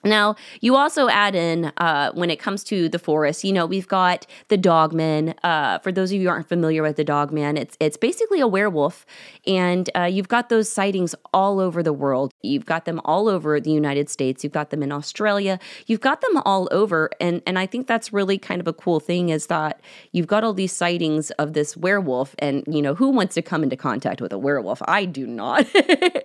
Now, 0.03 0.35
you 0.59 0.75
also 0.75 1.07
add 1.07 1.35
in 1.35 1.71
uh, 1.77 2.11
when 2.13 2.29
it 2.29 2.39
comes 2.39 2.63
to 2.65 2.89
the 2.89 2.99
forest, 2.99 3.43
you 3.43 3.53
know, 3.53 3.65
we've 3.65 3.87
got 3.87 4.25
the 4.49 4.57
dogman. 4.57 5.33
Uh, 5.43 5.79
for 5.79 5.91
those 5.91 6.11
of 6.11 6.15
you 6.17 6.23
who 6.23 6.29
aren't 6.29 6.49
familiar 6.49 6.83
with 6.83 6.97
the 6.97 7.03
dogman, 7.03 7.57
it's 7.57 7.77
it's 7.79 7.97
basically 7.97 8.39
a 8.39 8.47
werewolf, 8.47 9.05
and 9.47 9.89
uh, 9.95 10.03
you've 10.03 10.27
got 10.27 10.49
those 10.49 10.69
sightings 10.69 11.15
all 11.33 11.59
over 11.59 11.81
the 11.81 11.93
world. 11.93 12.32
You've 12.43 12.65
got 12.65 12.83
them 12.83 12.99
all 13.05 13.29
over 13.29 13.59
the 13.59 13.71
United 13.71 14.09
States. 14.09 14.43
You've 14.43 14.53
got 14.53 14.69
them 14.69 14.83
in 14.83 14.91
Australia. 14.91 15.59
You've 15.87 16.01
got 16.01 16.19
them 16.21 16.41
all 16.45 16.67
over, 16.71 17.09
and 17.21 17.41
and 17.47 17.57
I 17.57 17.65
think 17.65 17.87
that's 17.87 18.11
really 18.11 18.37
kind 18.37 18.59
of 18.59 18.67
a 18.67 18.73
cool 18.73 18.99
thing 18.99 19.29
is 19.29 19.47
that 19.47 19.79
you've 20.11 20.27
got 20.27 20.43
all 20.43 20.53
these 20.53 20.73
sightings 20.73 21.31
of 21.31 21.53
this 21.53 21.77
werewolf, 21.77 22.35
and 22.39 22.63
you 22.67 22.81
know 22.81 22.95
who 22.95 23.09
wants 23.09 23.35
to 23.35 23.41
come 23.41 23.63
into 23.63 23.77
contact 23.77 24.21
with 24.21 24.33
a 24.33 24.37
werewolf? 24.37 24.81
I 24.85 25.05
do 25.05 25.25
not. 25.25 25.65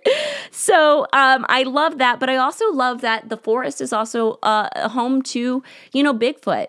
so 0.51 1.07
um, 1.13 1.47
I 1.49 1.63
love 1.63 1.99
that, 1.99 2.19
but 2.19 2.29
I 2.29 2.37
also 2.37 2.71
love 2.73 3.01
that 3.03 3.29
the 3.29 3.37
forest 3.37 3.81
is 3.81 3.93
also 3.93 4.39
uh, 4.43 4.89
home 4.89 5.23
to, 5.23 5.63
you 5.93 6.03
know, 6.03 6.13
Bigfoot 6.13 6.67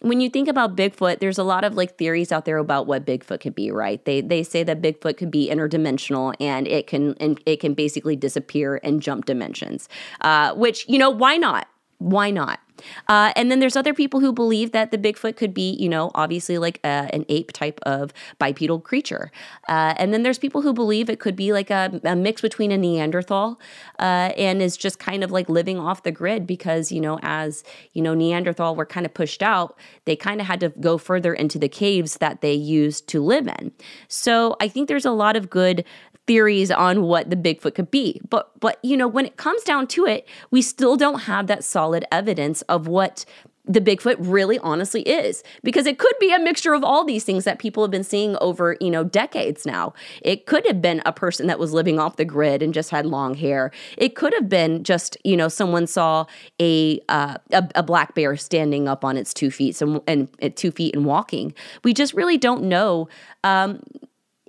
when 0.00 0.20
you 0.20 0.30
think 0.30 0.48
about 0.48 0.76
Bigfoot, 0.76 1.20
there's 1.20 1.38
a 1.38 1.42
lot 1.44 1.64
of 1.64 1.74
like 1.74 1.96
theories 1.98 2.32
out 2.32 2.44
there 2.44 2.56
about 2.56 2.86
what 2.86 3.04
Bigfoot 3.04 3.40
could 3.40 3.54
be, 3.54 3.70
right? 3.70 4.04
They 4.04 4.20
they 4.20 4.42
say 4.42 4.62
that 4.62 4.80
Bigfoot 4.80 5.16
could 5.16 5.30
be 5.30 5.48
interdimensional 5.50 6.34
and 6.40 6.66
it 6.66 6.86
can 6.86 7.14
and 7.20 7.40
it 7.46 7.60
can 7.60 7.74
basically 7.74 8.16
disappear 8.16 8.80
and 8.82 9.02
jump 9.02 9.26
dimensions. 9.26 9.88
Uh, 10.22 10.54
which 10.54 10.88
you 10.88 10.98
know 10.98 11.10
why 11.10 11.36
not? 11.36 11.68
Why 11.98 12.30
not? 12.30 12.60
Uh, 13.08 13.32
and 13.36 13.50
then 13.50 13.60
there's 13.60 13.76
other 13.76 13.94
people 13.94 14.20
who 14.20 14.32
believe 14.32 14.72
that 14.72 14.90
the 14.90 14.98
Bigfoot 14.98 15.36
could 15.36 15.54
be, 15.54 15.72
you 15.72 15.88
know, 15.88 16.10
obviously 16.14 16.58
like 16.58 16.80
a, 16.84 17.08
an 17.12 17.24
ape 17.28 17.52
type 17.52 17.80
of 17.82 18.12
bipedal 18.38 18.80
creature. 18.80 19.30
Uh, 19.68 19.94
and 19.96 20.12
then 20.12 20.22
there's 20.22 20.38
people 20.38 20.62
who 20.62 20.72
believe 20.72 21.08
it 21.08 21.20
could 21.20 21.36
be 21.36 21.52
like 21.52 21.70
a, 21.70 22.00
a 22.04 22.16
mix 22.16 22.40
between 22.40 22.72
a 22.72 22.78
Neanderthal 22.78 23.60
uh, 23.98 24.32
and 24.36 24.62
is 24.62 24.76
just 24.76 24.98
kind 24.98 25.24
of 25.24 25.30
like 25.30 25.48
living 25.48 25.78
off 25.78 26.02
the 26.02 26.12
grid 26.12 26.46
because, 26.46 26.92
you 26.92 27.00
know, 27.00 27.18
as, 27.22 27.64
you 27.92 28.02
know, 28.02 28.14
Neanderthal 28.14 28.74
were 28.76 28.86
kind 28.86 29.06
of 29.06 29.14
pushed 29.14 29.42
out, 29.42 29.78
they 30.04 30.16
kind 30.16 30.40
of 30.40 30.46
had 30.46 30.60
to 30.60 30.70
go 30.80 30.98
further 30.98 31.34
into 31.34 31.58
the 31.58 31.68
caves 31.68 32.16
that 32.16 32.40
they 32.40 32.54
used 32.54 33.08
to 33.08 33.22
live 33.22 33.46
in. 33.46 33.72
So 34.08 34.56
I 34.60 34.68
think 34.68 34.88
there's 34.88 35.06
a 35.06 35.10
lot 35.12 35.36
of 35.36 35.50
good 35.50 35.84
theories 36.30 36.70
on 36.70 37.02
what 37.02 37.28
the 37.28 37.34
Bigfoot 37.34 37.74
could 37.74 37.90
be. 37.90 38.20
But 38.30 38.52
but 38.60 38.78
you 38.84 38.96
know, 38.96 39.08
when 39.08 39.26
it 39.26 39.36
comes 39.36 39.64
down 39.64 39.88
to 39.88 40.06
it, 40.06 40.28
we 40.52 40.62
still 40.62 40.96
don't 40.96 41.22
have 41.22 41.48
that 41.48 41.64
solid 41.64 42.04
evidence 42.12 42.62
of 42.62 42.86
what 42.86 43.24
the 43.64 43.80
Bigfoot 43.80 44.14
really 44.20 44.56
honestly 44.60 45.02
is 45.02 45.42
because 45.64 45.86
it 45.86 45.98
could 45.98 46.14
be 46.20 46.32
a 46.32 46.38
mixture 46.38 46.72
of 46.72 46.84
all 46.84 47.04
these 47.04 47.24
things 47.24 47.42
that 47.42 47.58
people 47.58 47.82
have 47.82 47.90
been 47.90 48.04
seeing 48.04 48.36
over, 48.40 48.76
you 48.80 48.90
know, 48.90 49.02
decades 49.02 49.66
now. 49.66 49.92
It 50.22 50.46
could 50.46 50.64
have 50.68 50.80
been 50.80 51.02
a 51.04 51.12
person 51.12 51.48
that 51.48 51.58
was 51.58 51.72
living 51.72 51.98
off 51.98 52.14
the 52.14 52.24
grid 52.24 52.62
and 52.62 52.72
just 52.72 52.90
had 52.90 53.06
long 53.06 53.34
hair. 53.34 53.72
It 53.98 54.14
could 54.14 54.32
have 54.34 54.48
been 54.48 54.84
just, 54.84 55.16
you 55.24 55.36
know, 55.36 55.48
someone 55.48 55.88
saw 55.88 56.26
a 56.60 57.00
uh, 57.08 57.38
a, 57.50 57.68
a, 57.74 57.82
black 57.82 58.14
bear 58.14 58.36
standing 58.36 58.86
up 58.86 59.04
on 59.04 59.16
its 59.16 59.34
two 59.34 59.50
feet 59.50 59.80
and, 59.82 60.00
and, 60.06 60.56
two 60.56 60.70
feet 60.70 60.94
and 60.94 61.04
walking. 61.04 61.54
We 61.82 61.92
just 61.92 62.14
really 62.14 62.38
don't 62.38 62.62
know 62.64 63.08
um, 63.42 63.82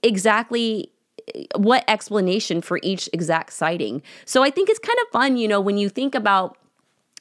exactly 0.03 0.90
what 1.55 1.83
explanation 1.87 2.61
for 2.61 2.79
each 2.83 3.09
exact 3.13 3.53
sighting. 3.53 4.01
So 4.25 4.43
I 4.43 4.49
think 4.49 4.69
it's 4.69 4.79
kind 4.79 4.97
of 5.01 5.11
fun, 5.11 5.37
you 5.37 5.47
know, 5.47 5.61
when 5.61 5.77
you 5.77 5.89
think 5.89 6.15
about 6.15 6.57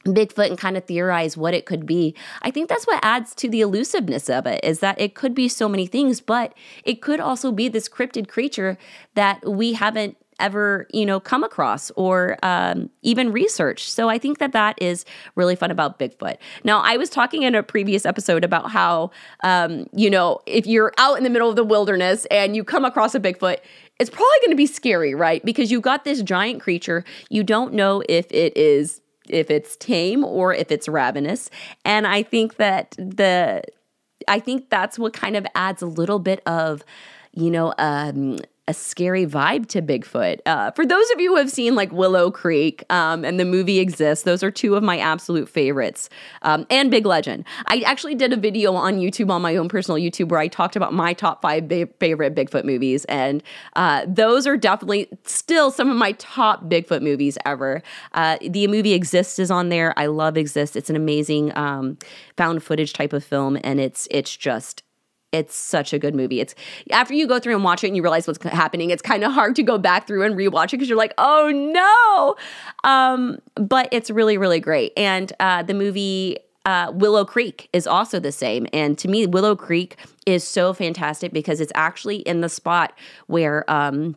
Bigfoot 0.06 0.48
and 0.48 0.56
kind 0.56 0.78
of 0.78 0.84
theorize 0.84 1.36
what 1.36 1.52
it 1.52 1.66
could 1.66 1.84
be. 1.84 2.14
I 2.40 2.50
think 2.50 2.70
that's 2.70 2.86
what 2.86 3.04
adds 3.04 3.34
to 3.34 3.50
the 3.50 3.60
elusiveness 3.60 4.30
of 4.30 4.46
it 4.46 4.64
is 4.64 4.80
that 4.80 4.98
it 4.98 5.14
could 5.14 5.34
be 5.34 5.46
so 5.46 5.68
many 5.68 5.86
things, 5.86 6.22
but 6.22 6.54
it 6.84 7.02
could 7.02 7.20
also 7.20 7.52
be 7.52 7.68
this 7.68 7.86
cryptid 7.86 8.26
creature 8.26 8.78
that 9.14 9.46
we 9.46 9.74
haven't 9.74 10.16
ever 10.40 10.86
you 10.90 11.06
know 11.06 11.20
come 11.20 11.44
across 11.44 11.90
or 11.92 12.38
um, 12.42 12.88
even 13.02 13.30
researched 13.30 13.90
so 13.90 14.08
i 14.08 14.18
think 14.18 14.38
that 14.38 14.52
that 14.52 14.80
is 14.82 15.04
really 15.34 15.54
fun 15.54 15.70
about 15.70 15.98
bigfoot 15.98 16.36
now 16.64 16.80
i 16.80 16.96
was 16.96 17.10
talking 17.10 17.42
in 17.42 17.54
a 17.54 17.62
previous 17.62 18.06
episode 18.06 18.42
about 18.42 18.70
how 18.70 19.10
um, 19.44 19.86
you 19.94 20.08
know 20.08 20.40
if 20.46 20.66
you're 20.66 20.92
out 20.96 21.18
in 21.18 21.24
the 21.24 21.30
middle 21.30 21.50
of 21.50 21.56
the 21.56 21.64
wilderness 21.64 22.26
and 22.30 22.56
you 22.56 22.64
come 22.64 22.84
across 22.84 23.14
a 23.14 23.20
bigfoot 23.20 23.58
it's 24.00 24.10
probably 24.10 24.38
going 24.40 24.50
to 24.50 24.56
be 24.56 24.66
scary, 24.66 25.14
right? 25.14 25.44
Because 25.44 25.70
you've 25.70 25.82
got 25.82 26.04
this 26.04 26.22
giant 26.22 26.60
creature. 26.60 27.04
You 27.28 27.44
don't 27.44 27.74
know 27.74 28.02
if 28.08 28.32
it 28.32 28.56
is 28.56 29.00
if 29.28 29.50
it's 29.50 29.76
tame 29.76 30.24
or 30.24 30.52
if 30.52 30.72
it's 30.72 30.88
ravenous. 30.88 31.50
And 31.84 32.06
I 32.06 32.22
think 32.22 32.56
that 32.56 32.92
the 32.98 33.62
I 34.26 34.40
think 34.40 34.70
that's 34.70 34.98
what 34.98 35.12
kind 35.12 35.36
of 35.36 35.46
adds 35.54 35.82
a 35.82 35.86
little 35.86 36.18
bit 36.18 36.42
of, 36.46 36.82
you 37.32 37.50
know, 37.50 37.74
um, 37.78 38.38
a 38.68 38.74
scary 38.74 39.26
vibe 39.26 39.66
to 39.66 39.82
Bigfoot. 39.82 40.38
Uh, 40.46 40.70
for 40.70 40.86
those 40.86 41.10
of 41.10 41.20
you 41.20 41.30
who 41.30 41.36
have 41.36 41.50
seen 41.50 41.74
like 41.74 41.90
Willow 41.90 42.30
Creek 42.30 42.84
um, 42.88 43.24
and 43.24 43.40
the 43.40 43.44
movie 43.44 43.80
exists, 43.80 44.24
those 44.24 44.42
are 44.42 44.50
two 44.50 44.76
of 44.76 44.82
my 44.82 44.98
absolute 44.98 45.48
favorites. 45.48 46.08
Um, 46.42 46.66
and 46.70 46.90
Big 46.90 47.04
Legend. 47.04 47.44
I 47.66 47.80
actually 47.80 48.14
did 48.14 48.32
a 48.32 48.36
video 48.36 48.74
on 48.74 48.98
YouTube 48.98 49.30
on 49.30 49.42
my 49.42 49.56
own 49.56 49.68
personal 49.68 49.98
YouTube 49.98 50.28
where 50.28 50.38
I 50.38 50.46
talked 50.46 50.76
about 50.76 50.92
my 50.92 51.12
top 51.12 51.42
five 51.42 51.66
ba- 51.66 51.88
favorite 51.98 52.34
Bigfoot 52.34 52.64
movies, 52.64 53.04
and 53.06 53.42
uh, 53.74 54.06
those 54.06 54.46
are 54.46 54.56
definitely 54.56 55.08
still 55.24 55.70
some 55.70 55.90
of 55.90 55.96
my 55.96 56.12
top 56.12 56.64
Bigfoot 56.64 57.02
movies 57.02 57.36
ever. 57.44 57.82
Uh, 58.12 58.38
the 58.40 58.68
movie 58.68 58.92
Exist 58.92 59.38
is 59.38 59.50
on 59.50 59.68
there. 59.70 59.98
I 59.98 60.06
love 60.06 60.36
Exist. 60.36 60.76
It's 60.76 60.90
an 60.90 60.96
amazing 60.96 61.56
um, 61.56 61.98
found 62.36 62.62
footage 62.62 62.92
type 62.92 63.12
of 63.12 63.24
film, 63.24 63.58
and 63.64 63.80
it's 63.80 64.06
it's 64.10 64.36
just 64.36 64.84
it's 65.32 65.54
such 65.54 65.92
a 65.92 65.98
good 65.98 66.14
movie. 66.14 66.40
It's 66.40 66.54
after 66.90 67.14
you 67.14 67.26
go 67.26 67.38
through 67.38 67.54
and 67.54 67.64
watch 67.64 67.84
it 67.84 67.88
and 67.88 67.96
you 67.96 68.02
realize 68.02 68.26
what's 68.26 68.42
happening, 68.44 68.90
it's 68.90 69.02
kind 69.02 69.24
of 69.24 69.32
hard 69.32 69.56
to 69.56 69.62
go 69.62 69.78
back 69.78 70.06
through 70.06 70.24
and 70.24 70.34
rewatch 70.34 70.66
it 70.66 70.72
because 70.72 70.88
you're 70.88 70.98
like, 70.98 71.14
oh 71.18 71.50
no. 71.50 72.90
Um, 72.90 73.38
but 73.54 73.88
it's 73.92 74.10
really, 74.10 74.38
really 74.38 74.60
great. 74.60 74.92
And 74.96 75.32
uh, 75.40 75.62
the 75.62 75.74
movie 75.74 76.38
uh, 76.66 76.92
Willow 76.94 77.24
Creek 77.24 77.68
is 77.72 77.86
also 77.86 78.20
the 78.20 78.32
same. 78.32 78.66
And 78.72 78.98
to 78.98 79.08
me, 79.08 79.26
Willow 79.26 79.56
Creek 79.56 79.96
is 80.26 80.46
so 80.46 80.72
fantastic 80.72 81.32
because 81.32 81.60
it's 81.60 81.72
actually 81.74 82.16
in 82.16 82.42
the 82.42 82.48
spot 82.48 82.92
where 83.26 83.70
um, 83.70 84.16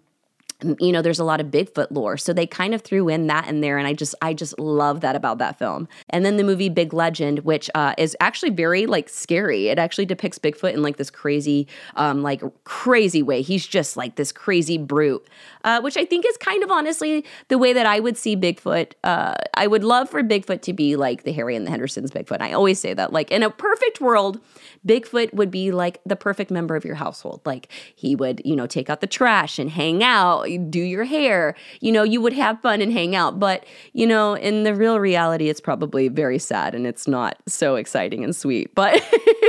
you 0.79 0.91
know 0.91 1.01
there's 1.01 1.19
a 1.19 1.23
lot 1.23 1.41
of 1.41 1.47
bigfoot 1.47 1.87
lore. 1.91 2.17
So 2.17 2.33
they 2.33 2.47
kind 2.47 2.73
of 2.73 2.81
threw 2.81 3.09
in 3.09 3.27
that 3.27 3.47
in 3.47 3.61
there 3.61 3.77
and 3.77 3.87
i 3.87 3.93
just 3.93 4.15
i 4.21 4.33
just 4.33 4.57
love 4.59 5.01
that 5.01 5.15
about 5.15 5.37
that 5.39 5.59
film. 5.59 5.87
And 6.09 6.25
then 6.25 6.37
the 6.37 6.43
movie 6.43 6.69
big 6.69 6.93
legend 6.93 7.39
which 7.39 7.69
uh, 7.75 7.93
is 7.97 8.15
actually 8.19 8.51
very 8.51 8.85
like 8.85 9.09
scary. 9.09 9.67
It 9.67 9.79
actually 9.79 10.05
depicts 10.05 10.39
bigfoot 10.39 10.73
in 10.73 10.81
like 10.81 10.97
this 10.97 11.09
crazy 11.09 11.67
um 11.95 12.21
like 12.21 12.41
crazy 12.63 13.21
way. 13.21 13.41
He's 13.41 13.65
just 13.65 13.97
like 13.97 14.15
this 14.15 14.31
crazy 14.31 14.77
brute 14.77 15.27
uh, 15.63 15.81
which 15.81 15.97
i 15.97 16.05
think 16.05 16.25
is 16.25 16.37
kind 16.37 16.63
of 16.63 16.71
honestly 16.71 17.25
the 17.47 17.57
way 17.57 17.73
that 17.73 17.85
i 17.85 17.99
would 17.99 18.17
see 18.17 18.35
bigfoot 18.35 18.93
uh, 19.03 19.35
i 19.53 19.67
would 19.67 19.83
love 19.83 20.09
for 20.09 20.21
bigfoot 20.23 20.61
to 20.61 20.73
be 20.73 20.95
like 20.95 21.23
the 21.23 21.31
harry 21.31 21.55
and 21.55 21.65
the 21.65 21.71
hendersons 21.71 22.11
bigfoot. 22.11 22.35
And 22.35 22.43
i 22.43 22.51
always 22.51 22.79
say 22.79 22.93
that 22.93 23.13
like 23.13 23.31
in 23.31 23.43
a 23.43 23.49
perfect 23.49 24.01
world 24.01 24.39
bigfoot 24.85 25.33
would 25.33 25.51
be 25.51 25.71
like 25.71 25.99
the 26.05 26.15
perfect 26.15 26.51
member 26.51 26.75
of 26.75 26.85
your 26.85 26.95
household. 26.95 27.41
Like 27.45 27.69
he 27.95 28.15
would 28.15 28.41
you 28.45 28.55
know 28.55 28.67
take 28.67 28.89
out 28.89 29.01
the 29.01 29.07
trash 29.07 29.59
and 29.59 29.69
hang 29.69 30.03
out 30.03 30.49
do 30.57 30.79
your 30.79 31.03
hair. 31.03 31.55
You 31.79 31.91
know, 31.91 32.03
you 32.03 32.21
would 32.21 32.33
have 32.33 32.61
fun 32.61 32.81
and 32.81 32.91
hang 32.91 33.15
out. 33.15 33.39
But, 33.39 33.65
you 33.93 34.07
know, 34.07 34.35
in 34.35 34.63
the 34.63 34.73
real 34.73 34.99
reality, 34.99 35.49
it's 35.49 35.61
probably 35.61 36.07
very 36.07 36.39
sad 36.39 36.75
and 36.75 36.87
it's 36.87 37.07
not 37.07 37.37
so 37.47 37.75
exciting 37.75 38.23
and 38.23 38.35
sweet. 38.35 38.73
But. 38.75 39.01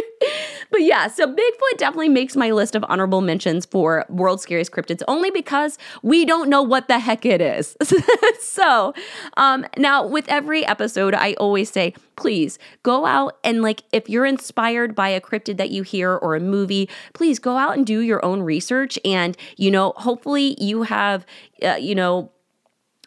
but 0.70 0.82
yeah, 0.82 1.08
so 1.08 1.26
Bigfoot 1.26 1.78
definitely 1.78 2.08
makes 2.08 2.36
my 2.36 2.50
list 2.50 2.74
of 2.74 2.84
honorable 2.88 3.20
mentions 3.20 3.66
for 3.66 4.04
World's 4.08 4.42
Scariest 4.42 4.72
Cryptids 4.72 5.02
only 5.08 5.30
because 5.30 5.78
we 6.02 6.24
don't 6.24 6.48
know 6.48 6.62
what 6.62 6.88
the 6.88 6.98
heck 6.98 7.24
it 7.24 7.40
is. 7.40 7.76
so 8.40 8.94
um, 9.36 9.66
now, 9.76 10.06
with 10.06 10.28
every 10.28 10.66
episode, 10.66 11.14
I 11.14 11.34
always 11.34 11.70
say, 11.70 11.94
please 12.16 12.58
go 12.82 13.06
out 13.06 13.38
and, 13.44 13.62
like, 13.62 13.82
if 13.92 14.08
you're 14.08 14.26
inspired 14.26 14.94
by 14.94 15.08
a 15.08 15.20
cryptid 15.20 15.56
that 15.56 15.70
you 15.70 15.82
hear 15.82 16.14
or 16.14 16.34
a 16.34 16.40
movie, 16.40 16.88
please 17.12 17.38
go 17.38 17.56
out 17.56 17.76
and 17.76 17.86
do 17.86 18.00
your 18.00 18.24
own 18.24 18.42
research. 18.42 18.98
And, 19.04 19.36
you 19.56 19.70
know, 19.70 19.92
hopefully 19.96 20.56
you 20.60 20.82
have, 20.82 21.26
uh, 21.62 21.76
you 21.80 21.94
know, 21.94 22.30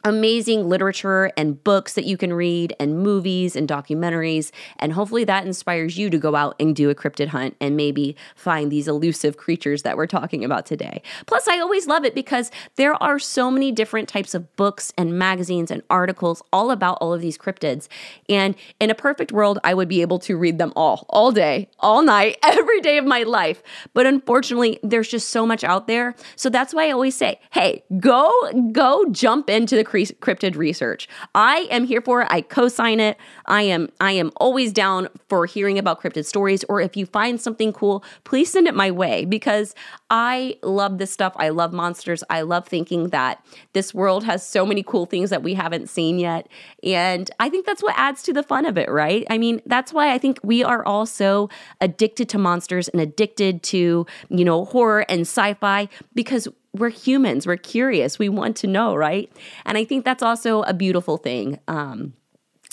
amazing 0.03 0.69
literature 0.69 1.31
and 1.37 1.63
books 1.63 1.93
that 1.93 2.05
you 2.05 2.17
can 2.17 2.33
read 2.33 2.75
and 2.79 2.99
movies 2.99 3.55
and 3.55 3.67
documentaries 3.67 4.51
and 4.77 4.93
hopefully 4.93 5.23
that 5.23 5.45
inspires 5.45 5.97
you 5.97 6.09
to 6.09 6.17
go 6.17 6.35
out 6.35 6.55
and 6.59 6.75
do 6.75 6.89
a 6.89 6.95
cryptid 6.95 7.27
hunt 7.27 7.55
and 7.59 7.75
maybe 7.75 8.15
find 8.35 8.71
these 8.71 8.87
elusive 8.87 9.37
creatures 9.37 9.83
that 9.83 9.97
we're 9.97 10.07
talking 10.07 10.43
about 10.43 10.65
today. 10.65 11.01
Plus 11.25 11.47
I 11.47 11.59
always 11.59 11.87
love 11.87 12.05
it 12.05 12.13
because 12.13 12.51
there 12.75 13.01
are 13.01 13.19
so 13.19 13.49
many 13.49 13.71
different 13.71 14.07
types 14.07 14.33
of 14.33 14.55
books 14.55 14.93
and 14.97 15.17
magazines 15.17 15.71
and 15.71 15.81
articles 15.89 16.41
all 16.53 16.71
about 16.71 16.97
all 17.01 17.13
of 17.13 17.21
these 17.21 17.37
cryptids 17.37 17.87
and 18.29 18.55
in 18.79 18.89
a 18.89 18.95
perfect 18.95 19.31
world 19.31 19.59
I 19.63 19.73
would 19.73 19.87
be 19.87 20.01
able 20.01 20.19
to 20.19 20.37
read 20.37 20.57
them 20.57 20.73
all 20.75 21.05
all 21.09 21.31
day, 21.31 21.69
all 21.79 22.01
night, 22.01 22.37
every 22.43 22.81
day 22.81 22.97
of 22.97 23.05
my 23.05 23.23
life. 23.23 23.63
But 23.93 24.05
unfortunately 24.05 24.79
there's 24.83 25.07
just 25.07 25.29
so 25.29 25.45
much 25.45 25.63
out 25.63 25.87
there. 25.87 26.15
So 26.35 26.49
that's 26.49 26.73
why 26.73 26.87
I 26.87 26.91
always 26.91 27.15
say, 27.15 27.39
"Hey, 27.51 27.83
go 27.99 28.31
go 28.71 29.05
jump 29.11 29.49
into 29.49 29.75
the 29.75 29.83
cryptid 29.87 30.55
research. 30.55 31.07
I 31.33 31.67
am 31.69 31.85
here 31.85 32.01
for 32.01 32.21
it. 32.21 32.27
I 32.29 32.41
co-sign 32.41 32.99
it. 32.99 33.17
I 33.45 33.63
am 33.63 33.89
I 33.99 34.11
am 34.11 34.31
always 34.37 34.71
down 34.73 35.07
for 35.29 35.45
hearing 35.45 35.79
about 35.79 36.01
cryptid 36.01 36.25
stories 36.25 36.63
or 36.69 36.81
if 36.81 36.97
you 36.97 37.05
find 37.05 37.39
something 37.39 37.73
cool, 37.73 38.03
please 38.23 38.51
send 38.51 38.67
it 38.67 38.75
my 38.75 38.91
way 38.91 39.25
because 39.25 39.73
I 40.09 40.57
love 40.63 40.97
this 40.97 41.11
stuff. 41.11 41.33
I 41.37 41.49
love 41.49 41.73
monsters. 41.73 42.23
I 42.29 42.41
love 42.41 42.67
thinking 42.67 43.09
that 43.09 43.45
this 43.73 43.93
world 43.93 44.23
has 44.23 44.45
so 44.45 44.65
many 44.65 44.83
cool 44.83 45.05
things 45.05 45.29
that 45.29 45.43
we 45.43 45.53
haven't 45.53 45.89
seen 45.89 46.19
yet. 46.19 46.47
And 46.83 47.29
I 47.39 47.49
think 47.49 47.65
that's 47.65 47.83
what 47.83 47.93
adds 47.97 48.23
to 48.23 48.33
the 48.33 48.43
fun 48.43 48.65
of 48.65 48.77
it, 48.77 48.89
right? 48.89 49.25
I 49.29 49.37
mean, 49.37 49.61
that's 49.65 49.91
why 49.91 50.13
I 50.13 50.17
think 50.17 50.39
we 50.43 50.63
are 50.63 50.85
all 50.85 51.05
so 51.05 51.49
addicted 51.81 52.29
to 52.29 52.37
monsters 52.37 52.87
and 52.87 53.01
addicted 53.01 53.63
to, 53.63 54.05
you 54.29 54.45
know, 54.45 54.65
horror 54.65 55.05
and 55.09 55.21
sci-fi 55.21 55.89
because 56.13 56.47
we're 56.79 56.89
humans, 56.89 57.45
we're 57.47 57.57
curious, 57.57 58.19
we 58.19 58.29
want 58.29 58.55
to 58.57 58.67
know, 58.67 58.95
right? 58.95 59.31
And 59.65 59.77
I 59.77 59.85
think 59.85 60.05
that's 60.05 60.23
also 60.23 60.63
a 60.63 60.73
beautiful 60.73 61.17
thing, 61.17 61.59
um, 61.67 62.13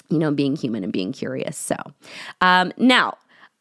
you 0.08 0.18
know, 0.18 0.30
being 0.30 0.56
human 0.56 0.84
and 0.84 0.92
being 0.92 1.12
curious. 1.12 1.56
So 1.56 1.76
um, 2.40 2.72
now, 2.76 3.16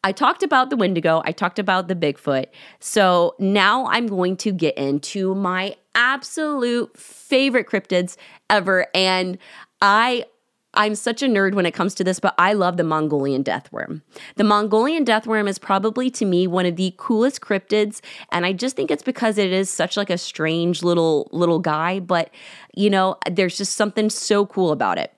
I 0.06 0.12
talked 0.12 0.42
about 0.42 0.68
the 0.68 0.76
Wendigo, 0.76 1.22
I 1.24 1.32
talked 1.32 1.58
about 1.58 1.88
the 1.88 1.94
Bigfoot. 1.94 2.46
So 2.78 3.34
now 3.38 3.86
I'm 3.86 4.06
going 4.06 4.36
to 4.38 4.52
get 4.52 4.76
into 4.76 5.34
my 5.34 5.76
absolute 5.94 6.94
favorite 6.94 7.66
cryptids 7.66 8.18
ever. 8.50 8.86
And 8.94 9.38
I 9.80 10.26
I'm 10.74 10.94
such 10.94 11.22
a 11.22 11.26
nerd 11.26 11.54
when 11.54 11.66
it 11.66 11.72
comes 11.72 11.94
to 11.94 12.04
this, 12.04 12.20
but 12.20 12.34
I 12.38 12.52
love 12.52 12.76
the 12.76 12.84
Mongolian 12.84 13.42
deathworm. 13.44 14.02
The 14.36 14.44
Mongolian 14.44 15.04
deathworm 15.04 15.48
is 15.48 15.58
probably 15.58 16.10
to 16.10 16.24
me 16.24 16.46
one 16.46 16.66
of 16.66 16.76
the 16.76 16.94
coolest 16.96 17.40
cryptids, 17.40 18.00
and 18.30 18.44
I 18.44 18.52
just 18.52 18.76
think 18.76 18.90
it's 18.90 19.02
because 19.02 19.38
it 19.38 19.52
is 19.52 19.70
such 19.70 19.96
like 19.96 20.10
a 20.10 20.18
strange 20.18 20.82
little 20.82 21.28
little 21.32 21.58
guy, 21.58 22.00
but 22.00 22.30
you 22.74 22.90
know, 22.90 23.16
there's 23.30 23.56
just 23.56 23.76
something 23.76 24.10
so 24.10 24.46
cool 24.46 24.72
about 24.72 24.98
it. 24.98 25.12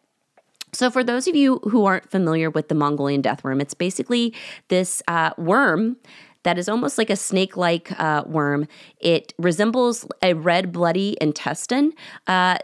So, 0.73 0.91
for 0.91 1.03
those 1.03 1.27
of 1.27 1.35
you 1.35 1.59
who 1.65 1.87
aren't 1.87 2.11
familiar 2.11 2.51
with 2.51 2.69
the 2.69 2.75
Mongolian 2.75 3.23
deathworm, 3.23 3.63
it's 3.63 3.73
basically 3.73 4.35
this 4.69 5.03
uh, 5.09 5.31
worm 5.39 5.97
that 6.47 6.59
is 6.59 6.69
almost 6.69 6.97
like 6.97 7.11
a 7.11 7.17
snake 7.17 7.57
like 7.57 7.91
uh, 8.01 8.23
worm. 8.25 8.69
It 9.01 9.35
resembles 9.37 10.07
a 10.23 10.35
red, 10.35 10.71
bloody 10.71 11.17
intestine. 11.21 11.93
Uh, 12.29 12.59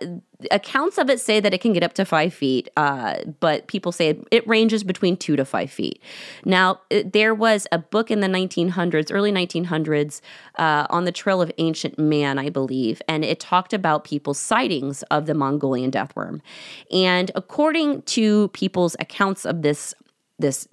accounts 0.53 0.99
of 0.99 1.11
it 1.11 1.21
say 1.21 1.41
that 1.41 1.53
it 1.53 1.61
can 1.61 1.73
get 1.73 1.83
up 1.83 1.93
to 1.95 2.05
five 2.05 2.33
feet, 2.33 2.69
uh, 2.77 3.17
but 3.41 3.67
people 3.67 3.91
say 3.91 4.11
it, 4.11 4.29
it, 4.31 4.47
ranges 4.47 4.85
between 4.85 5.17
two 5.17 5.35
to 5.35 5.45
five 5.45 5.69
feet. 5.69 6.01
Now, 6.45 6.81
it, 6.91 7.13
there 7.13 7.35
was 7.35 7.67
a 7.73 7.79
book 7.79 8.13
in 8.13 8.21
the 8.21 8.29
1900s, 8.29 9.09
early 9.11 9.33
1900s, 9.33 10.21
uh, 10.61 10.87
on 10.89 11.05
the 11.05 11.13
Trail 11.13 11.43
of 11.43 11.51
Ancient 11.59 11.99
Man, 11.99 12.39
I 12.39 12.51
believe, 12.51 13.03
and 13.09 13.25
it 13.25 13.41
talked 13.41 13.73
about 13.73 14.05
people's 14.05 14.39
sightings 14.39 15.03
of 15.05 15.27
the 15.27 15.35
Mongolian 15.35 15.91
deathworm. 15.91 16.41
And 16.93 17.33
according 17.35 18.03
to 18.03 18.47
people's 18.49 18.95
accounts 19.01 19.45
of 19.45 19.63
this, 19.63 19.93
this 20.39 20.69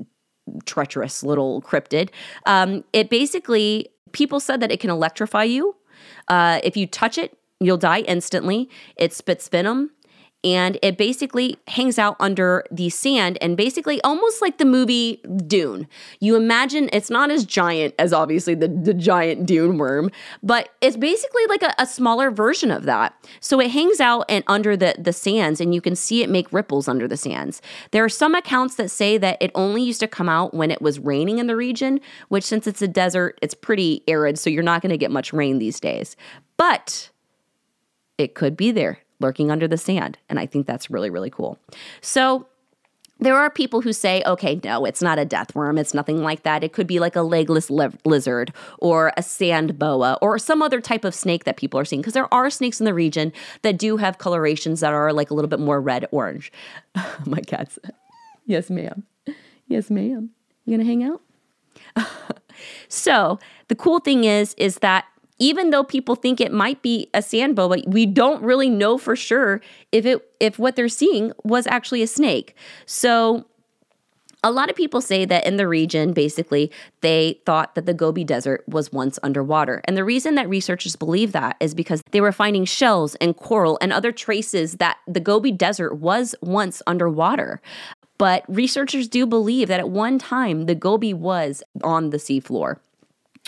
treacherous 0.66 1.24
little 1.24 1.62
cryptid. 1.62 2.10
Um, 2.46 2.84
it 2.94 3.10
basically, 3.10 3.90
people 4.12 4.40
said 4.40 4.60
that 4.62 4.72
it 4.72 4.80
can 4.80 4.90
electrify 4.90 5.44
you. 5.44 5.76
Uh, 6.28 6.60
if 6.64 6.78
you 6.78 6.88
touch 6.88 7.18
it, 7.18 7.38
you'll 7.60 7.78
die 7.78 8.00
instantly. 8.02 8.70
It 8.96 9.14
spits 9.14 9.48
venom 9.48 9.92
and 10.44 10.78
it 10.82 10.98
basically 10.98 11.58
hangs 11.68 12.00
out 12.00 12.16
under 12.20 12.64
the 12.72 12.90
sand 12.90 13.38
and 13.42 13.58
basically 13.58 14.02
almost 14.04 14.42
like 14.42 14.58
the 14.58 14.66
movie 14.66 15.18
Dune. 15.48 15.88
You 16.22 16.38
imagine 16.38 16.90
it's 16.94 17.10
not 17.10 17.30
as 17.30 17.46
giant 17.46 17.94
as 18.00 18.14
obviously 18.14 18.56
the, 18.56 18.70
the 18.70 18.94
giant 18.94 19.46
Dune 19.46 19.78
worm, 19.78 20.10
but 20.42 20.70
it's 20.80 20.96
basically 20.96 21.46
like 21.50 21.62
a, 21.62 21.74
a 21.78 21.86
smaller 21.86 22.32
version 22.32 22.72
of 22.72 22.84
that. 22.84 23.14
So 23.42 23.60
it 23.60 23.72
hangs 23.72 24.00
out 24.00 24.26
and 24.30 24.46
under 24.48 24.78
the, 24.78 24.96
the 24.98 25.12
sands 25.12 25.60
and 25.60 25.76
you 25.76 25.82
can 25.82 25.96
see 25.96 26.24
it 26.24 26.30
make 26.30 26.52
ripples 26.54 26.88
under 26.88 27.08
the 27.08 27.18
sands. 27.18 27.62
There 27.92 28.06
are 28.06 28.10
some 28.10 28.34
accounts 28.34 28.76
that 28.76 28.90
say 28.90 29.18
that 29.18 29.38
it 29.42 29.52
only 29.56 29.84
used 29.84 30.00
to 30.00 30.08
come 30.08 30.30
out 30.30 30.54
when 30.54 30.72
it 30.72 30.82
was 30.82 31.00
raining 31.00 31.40
in 31.40 31.48
the 31.48 31.56
region, 31.58 32.00
which 32.30 32.46
since 32.46 32.66
it's 32.66 32.82
a 32.82 32.88
desert, 32.88 33.38
it's 33.42 33.54
pretty 33.54 34.04
arid, 34.08 34.40
so 34.40 34.50
you're 34.50 34.64
not 34.64 34.82
going 34.82 34.92
to 34.92 34.98
get 34.98 35.12
much 35.12 35.34
rain 35.34 35.60
these 35.60 35.82
days. 35.82 36.16
But 36.56 37.10
it 38.18 38.36
could 38.36 38.56
be 38.56 38.72
there 38.72 39.00
lurking 39.20 39.52
under 39.52 39.68
the 39.68 39.78
sand. 39.78 40.18
And 40.30 40.40
I 40.40 40.46
think 40.46 40.66
that's 40.66 40.90
really, 40.90 41.10
really 41.10 41.30
cool. 41.30 41.58
So, 42.02 42.48
there 43.22 43.38
are 43.38 43.50
people 43.50 43.82
who 43.82 43.92
say, 43.92 44.24
okay, 44.26 44.60
no, 44.64 44.86
it's 44.86 45.02
not 45.02 45.20
a 45.20 45.26
death 45.26 45.54
worm. 45.54 45.78
It's 45.78 45.94
nothing 45.94 46.24
like 46.24 46.44
that. 46.44 46.64
It 46.64 46.72
could 46.72 46.88
be 46.88 47.00
like 47.00 47.18
a 47.18 47.22
legless 47.22 47.70
li- 47.70 47.90
lizard 48.06 48.54
or 48.78 49.12
a 49.18 49.24
sand 49.24 49.78
boa 49.78 50.18
or 50.22 50.40
some 50.40 50.62
other 50.62 50.80
type 50.80 51.04
of 51.04 51.14
snake 51.14 51.44
that 51.44 51.58
people 51.58 51.80
are 51.80 51.86
seeing. 51.86 52.02
Because 52.02 52.14
there 52.14 52.34
are 52.34 52.50
snakes 52.50 52.80
in 52.80 52.86
the 52.86 52.94
region 52.94 53.34
that 53.62 53.78
do 53.78 53.98
have 53.98 54.20
colorations 54.20 54.80
that 54.80 54.94
are 54.94 55.12
like 55.12 55.32
a 55.32 55.34
little 55.34 55.50
bit 55.50 55.60
more 55.60 55.82
red 55.82 56.06
orange. 56.12 56.52
Oh 56.96 57.24
my 57.26 57.42
cat's, 57.42 57.78
yes, 58.46 58.70
ma'am. 58.70 59.04
Yes, 59.68 59.90
ma'am. 59.90 60.30
You 60.66 60.78
gonna 60.78 60.88
hang 60.88 61.04
out? 61.04 61.22
so 62.88 63.40
the 63.68 63.76
cool 63.76 64.00
thing 64.00 64.24
is, 64.24 64.54
is 64.58 64.78
that 64.78 65.06
even 65.40 65.70
though 65.70 65.84
people 65.84 66.16
think 66.16 66.40
it 66.40 66.52
might 66.52 66.82
be 66.82 67.10
a 67.14 67.22
sand 67.22 67.56
boa, 67.56 67.78
we 67.88 68.06
don't 68.06 68.44
really 68.44 68.70
know 68.70 68.98
for 68.98 69.16
sure 69.16 69.62
if 69.92 70.06
it 70.06 70.30
if 70.40 70.60
what 70.60 70.76
they're 70.76 70.90
seeing 70.90 71.32
was 71.44 71.66
actually 71.68 72.02
a 72.02 72.08
snake. 72.08 72.56
So 72.86 73.46
a 74.42 74.52
lot 74.52 74.70
of 74.70 74.76
people 74.76 75.02
say 75.02 75.26
that 75.26 75.46
in 75.46 75.58
the 75.58 75.68
region, 75.68 76.14
basically, 76.14 76.72
they 77.02 77.42
thought 77.46 77.76
that 77.76 77.86
the 77.86 77.94
Gobi 77.94 78.24
Desert 78.24 78.64
was 78.68 78.92
once 78.92 79.20
underwater. 79.22 79.82
And 79.84 79.98
the 79.98 80.06
reason 80.06 80.36
that 80.36 80.48
researchers 80.48 80.96
believe 80.96 81.34
that 81.34 81.58
is 81.60 81.74
because 81.74 82.02
they 82.12 82.22
were 82.22 82.32
finding 82.32 82.64
shells 82.64 83.16
and 83.16 83.36
coral 83.36 83.78
and 83.82 83.92
other 83.92 84.14
traces 84.14 84.76
that 84.76 84.98
the 85.08 85.20
Gobi 85.20 85.52
Desert 85.52 85.96
was 85.96 86.36
once 86.42 86.82
underwater. 86.88 87.62
But 88.18 88.44
researchers 88.48 89.08
do 89.10 89.26
believe 89.26 89.68
that 89.68 89.80
at 89.80 89.90
one 89.90 90.20
time 90.20 90.68
the 90.68 90.76
Gobi 90.76 91.14
was 91.14 91.62
on 91.84 92.12
the 92.12 92.18
seafloor. 92.18 92.78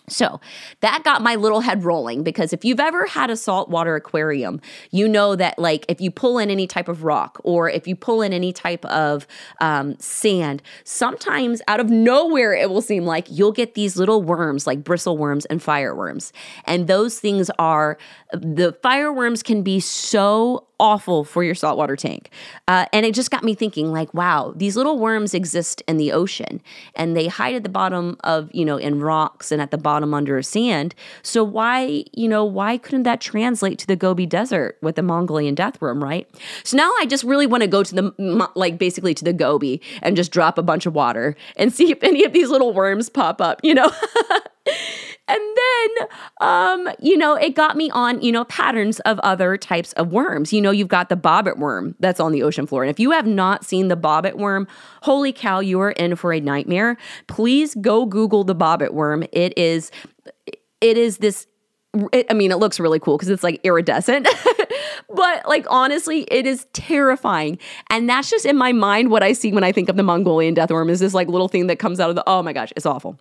So 0.08 0.42
that 0.82 1.04
got 1.04 1.22
my 1.22 1.36
little 1.36 1.62
head 1.62 1.84
rolling 1.84 2.24
because 2.24 2.54
if 2.54 2.66
you've 2.66 2.80
ever 2.80 3.06
had 3.06 3.30
a 3.30 3.38
saltwater 3.38 3.96
aquarium, 3.96 4.60
you 4.92 5.08
know 5.08 5.36
that, 5.36 5.58
like, 5.58 5.86
if 5.88 6.02
you 6.02 6.12
pull 6.12 6.38
in 6.38 6.50
any 6.50 6.68
type 6.68 6.88
of 6.88 7.04
rock 7.04 7.40
or 7.44 7.70
if 7.70 7.88
you 7.88 7.96
pull 7.96 8.22
in 8.22 8.34
any 8.34 8.52
type 8.52 8.84
of 8.86 9.26
um, 9.62 9.98
sand, 10.00 10.62
sometimes 10.84 11.62
out 11.68 11.80
of 11.80 11.90
nowhere, 11.90 12.54
it 12.54 12.70
will 12.70 12.82
seem 12.82 13.06
like 13.06 13.28
you'll 13.30 13.52
get 13.52 13.76
these 13.76 13.96
little 13.96 14.22
worms, 14.22 14.68
like 14.68 14.84
bristle 14.84 15.18
worms 15.18 15.46
and 15.46 15.64
fireworms. 15.64 16.34
And 16.66 16.88
those 16.88 17.20
things 17.20 17.50
are 17.58 17.98
the 18.34 18.74
fireworms 18.82 19.44
can 19.44 19.64
be 19.64 19.80
so 19.80 20.68
awful 20.82 21.24
for 21.24 21.44
your 21.44 21.54
saltwater 21.54 21.96
tank. 21.96 22.32
Uh, 22.68 22.86
and 22.92 23.06
it 23.06 23.14
just 23.14 23.30
got 23.30 23.44
me 23.44 23.54
thinking, 23.54 23.92
like, 23.92 24.12
wow, 24.16 24.52
these 24.56 24.76
little 24.76 24.98
worms 24.98 25.36
exist 25.36 25.84
in 25.88 25.98
the 25.98 26.12
ocean 26.12 26.60
and 26.96 27.16
they 27.16 27.28
hide 27.28 27.54
at 27.54 27.62
the 27.62 27.70
bottom 27.70 28.18
of, 28.24 28.50
you 28.52 28.66
know, 28.66 28.78
in 28.78 29.00
rocks 29.00 29.52
and 29.52 29.62
at 29.62 29.70
the 29.70 29.78
bottom 29.78 30.12
under 30.14 30.42
sand. 30.42 30.96
So 31.22 31.44
why, 31.44 32.04
you 32.14 32.28
know, 32.28 32.44
why 32.44 32.78
couldn't 32.78 33.04
that 33.04 33.22
translate 33.22 33.78
to 33.80 33.88
the 33.88 33.96
Gobi 33.96 34.26
Desert 34.26 34.80
with 34.82 34.96
the 34.96 35.04
Mongolian 35.04 35.54
death 35.54 35.80
worm, 35.80 36.04
right? 36.04 36.28
So 36.64 36.76
now 36.76 36.92
I 37.00 37.06
just 37.06 37.24
really 37.24 37.46
want 37.46 37.62
to 37.62 37.68
go 37.68 37.84
to 37.84 37.96
the, 37.96 38.50
like, 38.56 38.80
basically 38.80 39.14
to 39.14 39.24
the 39.24 39.34
Gobi 39.34 39.82
and 40.02 40.16
just 40.16 40.32
drop 40.32 40.58
a 40.58 40.64
bunch 40.64 40.88
of 40.88 40.96
water 40.96 41.36
and 41.58 41.72
see 41.72 41.92
if 41.92 42.04
any 42.04 42.26
of 42.26 42.34
these 42.34 42.50
little 42.50 42.74
worms 42.74 43.08
pop 43.08 43.40
up, 43.40 43.62
you 43.64 43.76
know? 43.76 43.92
And 45.28 45.40
then, 45.40 46.08
um, 46.42 46.90
you 47.00 47.16
know, 47.16 47.36
it 47.36 47.56
got 47.56 47.78
me 47.78 47.90
on, 47.92 48.22
you 48.22 48.32
know, 48.32 48.44
patterns 48.46 49.00
of 49.02 49.18
other 49.20 49.56
types 49.56 49.94
of 49.94 50.12
worms. 50.12 50.52
You 50.52 50.60
know, 50.60 50.72
you've 50.72 50.90
got 50.90 51.08
the 51.08 51.16
bobbit 51.16 51.58
worm 51.58 51.96
that's 52.00 52.20
on 52.20 52.34
the 52.34 52.44
ocean 52.44 52.68
floor. 52.68 52.84
And 52.84 52.90
if 52.90 53.00
you 53.00 53.12
have 53.12 53.26
not 53.26 53.64
seen 53.64 53.88
the 53.88 53.96
bobbit 53.96 54.36
worm, 54.36 54.68
holy 55.04 55.32
cow, 55.32 55.60
you 55.62 55.80
are 55.80 55.92
in 55.92 56.16
for 56.18 56.34
a 56.34 56.42
nightmare. 56.42 56.98
Please 57.28 57.76
go 57.76 58.06
Google 58.06 58.44
the 58.44 58.56
bobbit 58.56 58.92
worm. 58.92 59.24
It 59.32 59.58
is, 59.58 59.90
it 60.82 60.98
is 60.98 61.20
this 61.20 61.48
it, 62.14 62.26
I 62.30 62.34
mean, 62.34 62.52
it 62.52 62.58
looks 62.58 62.80
really 62.80 63.00
cool 63.00 63.18
because 63.18 63.30
it's 63.30 63.44
like 63.44 63.60
iridescent, 63.64 64.26
but 65.14 65.48
like 65.48 65.66
honestly, 65.70 66.26
it 66.32 66.46
is 66.46 66.66
terrifying. 66.74 67.60
And 67.90 68.10
that's 68.10 68.30
just 68.30 68.46
in 68.46 68.58
my 68.58 68.72
mind 68.72 69.12
what 69.12 69.24
I 69.24 69.34
see 69.34 69.52
when 69.52 69.64
I 69.64 69.72
think 69.72 69.90
of 69.90 69.98
the 69.98 70.04
Mongolian 70.04 70.54
death 70.54 70.72
worm 70.72 70.90
is 70.90 71.02
this 71.02 71.14
like 71.14 71.28
little 71.28 71.50
thing 71.50 71.68
that 71.68 71.80
comes 71.80 72.00
out 72.00 72.10
of 72.10 72.16
the, 72.16 72.24
oh 72.28 72.42
my 72.44 72.54
gosh, 72.54 72.72
it's 72.78 72.86
awful. 72.86 73.20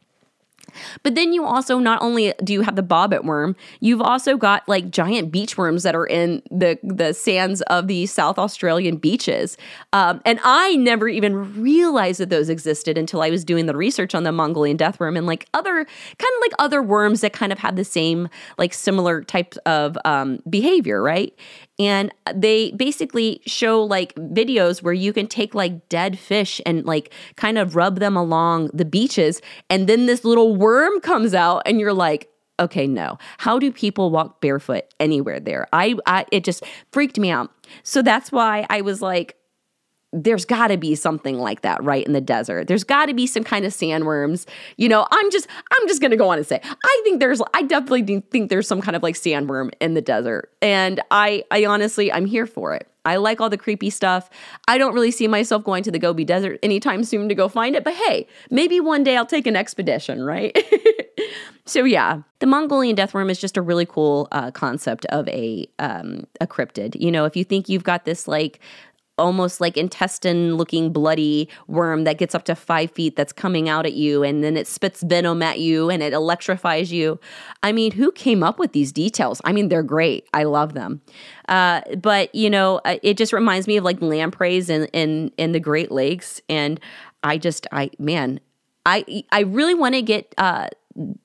But 1.02 1.14
then 1.14 1.32
you 1.32 1.44
also 1.44 1.78
not 1.78 2.00
only 2.02 2.32
do 2.42 2.52
you 2.52 2.62
have 2.62 2.76
the 2.76 2.82
bobbit 2.82 3.24
worm, 3.24 3.56
you've 3.80 4.00
also 4.00 4.36
got 4.36 4.68
like 4.68 4.90
giant 4.90 5.30
beach 5.30 5.56
worms 5.56 5.82
that 5.82 5.94
are 5.94 6.06
in 6.06 6.42
the 6.50 6.78
the 6.82 7.12
sands 7.12 7.62
of 7.62 7.86
the 7.86 8.06
South 8.06 8.38
Australian 8.38 8.96
beaches. 8.96 9.56
Um, 9.92 10.20
and 10.24 10.40
I 10.42 10.76
never 10.76 11.08
even 11.08 11.60
realized 11.60 12.20
that 12.20 12.30
those 12.30 12.48
existed 12.48 12.98
until 12.98 13.22
I 13.22 13.30
was 13.30 13.44
doing 13.44 13.66
the 13.66 13.76
research 13.76 14.14
on 14.14 14.24
the 14.24 14.32
Mongolian 14.32 14.76
death 14.76 15.00
worm 15.00 15.16
and 15.16 15.26
like 15.26 15.46
other 15.54 15.84
kind 15.84 16.32
of 16.36 16.40
like 16.42 16.52
other 16.58 16.82
worms 16.82 17.20
that 17.20 17.32
kind 17.32 17.52
of 17.52 17.58
have 17.58 17.76
the 17.76 17.84
same 17.84 18.28
like 18.58 18.74
similar 18.74 19.22
type 19.22 19.54
of 19.66 19.96
um, 20.04 20.40
behavior, 20.48 21.02
right? 21.02 21.34
and 21.80 22.12
they 22.34 22.72
basically 22.72 23.40
show 23.46 23.82
like 23.82 24.14
videos 24.16 24.82
where 24.82 24.92
you 24.92 25.14
can 25.14 25.26
take 25.26 25.54
like 25.54 25.88
dead 25.88 26.18
fish 26.18 26.60
and 26.66 26.84
like 26.84 27.10
kind 27.36 27.56
of 27.56 27.74
rub 27.74 28.00
them 28.00 28.16
along 28.16 28.68
the 28.74 28.84
beaches 28.84 29.40
and 29.70 29.88
then 29.88 30.04
this 30.04 30.22
little 30.22 30.54
worm 30.60 31.00
comes 31.00 31.34
out 31.34 31.62
and 31.64 31.80
you're 31.80 31.94
like 31.94 32.28
okay 32.58 32.86
no 32.86 33.18
how 33.38 33.58
do 33.58 33.72
people 33.72 34.10
walk 34.10 34.40
barefoot 34.40 34.84
anywhere 35.00 35.40
there 35.40 35.66
i, 35.72 35.94
I 36.06 36.26
it 36.30 36.44
just 36.44 36.62
freaked 36.92 37.18
me 37.18 37.30
out 37.30 37.50
so 37.82 38.02
that's 38.02 38.30
why 38.30 38.66
i 38.68 38.82
was 38.82 39.00
like 39.00 39.36
there's 40.12 40.44
got 40.44 40.68
to 40.68 40.76
be 40.76 40.94
something 40.94 41.38
like 41.38 41.62
that 41.62 41.82
right 41.84 42.04
in 42.04 42.12
the 42.12 42.20
desert. 42.20 42.66
There's 42.66 42.82
got 42.82 43.06
to 43.06 43.14
be 43.14 43.26
some 43.26 43.44
kind 43.44 43.64
of 43.64 43.72
sandworms. 43.72 44.46
You 44.76 44.88
know, 44.88 45.06
I'm 45.10 45.30
just 45.30 45.46
I'm 45.70 45.88
just 45.88 46.00
to 46.00 46.16
go 46.16 46.28
on 46.30 46.38
and 46.38 46.46
say 46.46 46.60
I 46.64 47.00
think 47.04 47.20
there's 47.20 47.40
I 47.54 47.62
definitely 47.62 48.22
think 48.30 48.50
there's 48.50 48.66
some 48.66 48.80
kind 48.80 48.96
of 48.96 49.02
like 49.02 49.14
sandworm 49.14 49.70
in 49.80 49.94
the 49.94 50.02
desert. 50.02 50.50
And 50.60 51.00
I 51.10 51.44
I 51.50 51.64
honestly 51.64 52.12
I'm 52.12 52.26
here 52.26 52.46
for 52.46 52.74
it. 52.74 52.88
I 53.10 53.16
like 53.16 53.40
all 53.40 53.50
the 53.50 53.58
creepy 53.58 53.90
stuff. 53.90 54.30
I 54.68 54.78
don't 54.78 54.94
really 54.94 55.10
see 55.10 55.26
myself 55.26 55.64
going 55.64 55.82
to 55.82 55.90
the 55.90 55.98
Gobi 55.98 56.24
Desert 56.24 56.60
anytime 56.62 57.02
soon 57.02 57.28
to 57.28 57.34
go 57.34 57.48
find 57.48 57.74
it, 57.74 57.82
but 57.82 57.94
hey, 57.94 58.28
maybe 58.50 58.78
one 58.78 59.02
day 59.02 59.16
I'll 59.16 59.26
take 59.26 59.48
an 59.48 59.56
expedition, 59.56 60.22
right? 60.22 60.56
so 61.64 61.84
yeah, 61.84 62.22
the 62.38 62.46
Mongolian 62.46 62.94
death 62.94 63.12
worm 63.12 63.28
is 63.28 63.40
just 63.40 63.56
a 63.56 63.62
really 63.62 63.86
cool 63.86 64.28
uh, 64.30 64.52
concept 64.52 65.06
of 65.06 65.28
a 65.28 65.68
um, 65.80 66.26
a 66.40 66.46
cryptid. 66.46 67.00
You 67.00 67.10
know, 67.10 67.24
if 67.24 67.36
you 67.36 67.44
think 67.44 67.68
you've 67.68 67.84
got 67.84 68.04
this 68.04 68.28
like 68.28 68.60
almost 69.20 69.60
like 69.60 69.76
intestine 69.76 70.56
looking 70.56 70.92
bloody 70.92 71.48
worm 71.68 72.04
that 72.04 72.18
gets 72.18 72.34
up 72.34 72.44
to 72.46 72.54
five 72.56 72.90
feet 72.90 73.14
that's 73.14 73.32
coming 73.32 73.68
out 73.68 73.86
at 73.86 73.92
you 73.92 74.24
and 74.24 74.42
then 74.42 74.56
it 74.56 74.66
spits 74.66 75.02
venom 75.02 75.42
at 75.42 75.60
you 75.60 75.90
and 75.90 76.02
it 76.02 76.12
electrifies 76.12 76.90
you. 76.90 77.20
I 77.62 77.72
mean, 77.72 77.92
who 77.92 78.10
came 78.10 78.42
up 78.42 78.58
with 78.58 78.72
these 78.72 78.90
details? 78.90 79.40
I 79.44 79.52
mean, 79.52 79.68
they're 79.68 79.82
great. 79.82 80.26
I 80.32 80.44
love 80.44 80.74
them. 80.74 81.02
Uh, 81.48 81.82
but 81.96 82.34
you 82.34 82.50
know, 82.50 82.80
uh, 82.84 82.96
it 83.02 83.16
just 83.16 83.32
reminds 83.32 83.66
me 83.66 83.76
of 83.76 83.84
like 83.84 84.00
lampreys 84.00 84.70
in 84.70 84.86
in 84.86 85.32
in 85.36 85.52
the 85.52 85.60
Great 85.60 85.90
Lakes, 85.90 86.40
and 86.48 86.80
I 87.22 87.38
just 87.38 87.66
I 87.72 87.90
man, 87.98 88.40
I 88.86 89.24
I 89.30 89.40
really 89.40 89.74
want 89.74 89.94
to 89.94 90.02
get 90.02 90.34
uh, 90.38 90.68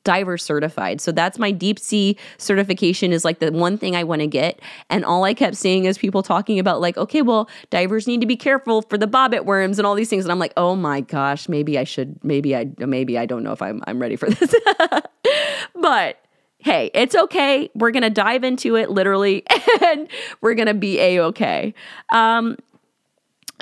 diver 0.03 0.37
certified. 0.37 1.01
So 1.01 1.11
that's 1.11 1.39
my 1.39 1.51
deep 1.51 1.79
sea 1.79 2.17
certification 2.37 3.11
is 3.11 3.25
like 3.25 3.39
the 3.39 3.51
one 3.51 3.77
thing 3.77 3.95
I 3.95 4.03
want 4.03 4.21
to 4.21 4.27
get. 4.27 4.59
And 4.89 5.03
all 5.03 5.23
I 5.23 5.33
kept 5.33 5.55
seeing 5.55 5.85
is 5.85 5.97
people 5.97 6.23
talking 6.23 6.59
about 6.59 6.81
like, 6.81 6.97
okay, 6.97 7.21
well, 7.21 7.49
divers 7.69 8.07
need 8.07 8.21
to 8.21 8.27
be 8.27 8.35
careful 8.35 8.83
for 8.83 8.97
the 8.97 9.07
bobbit 9.07 9.45
worms 9.45 9.79
and 9.79 9.85
all 9.85 9.95
these 9.95 10.09
things. 10.09 10.23
And 10.23 10.31
I'm 10.31 10.39
like, 10.39 10.53
oh 10.55 10.75
my 10.75 11.01
gosh, 11.01 11.49
maybe 11.49 11.77
I 11.77 11.83
should, 11.83 12.23
maybe 12.23 12.55
I, 12.55 12.69
maybe 12.77 13.17
I 13.17 13.25
don't 13.25 13.43
know 13.43 13.51
if 13.51 13.61
I'm, 13.61 13.83
I'm 13.87 13.99
ready 13.99 14.15
for 14.15 14.29
this. 14.29 14.53
but 15.75 16.17
hey, 16.59 16.91
it's 16.93 17.15
okay. 17.15 17.69
We're 17.75 17.91
going 17.91 18.03
to 18.03 18.09
dive 18.09 18.43
into 18.43 18.75
it 18.75 18.89
literally 18.89 19.43
and 19.83 20.07
we're 20.41 20.55
going 20.55 20.67
to 20.67 20.73
be 20.73 20.99
a 20.99 21.19
okay. 21.25 21.73
Um, 22.11 22.57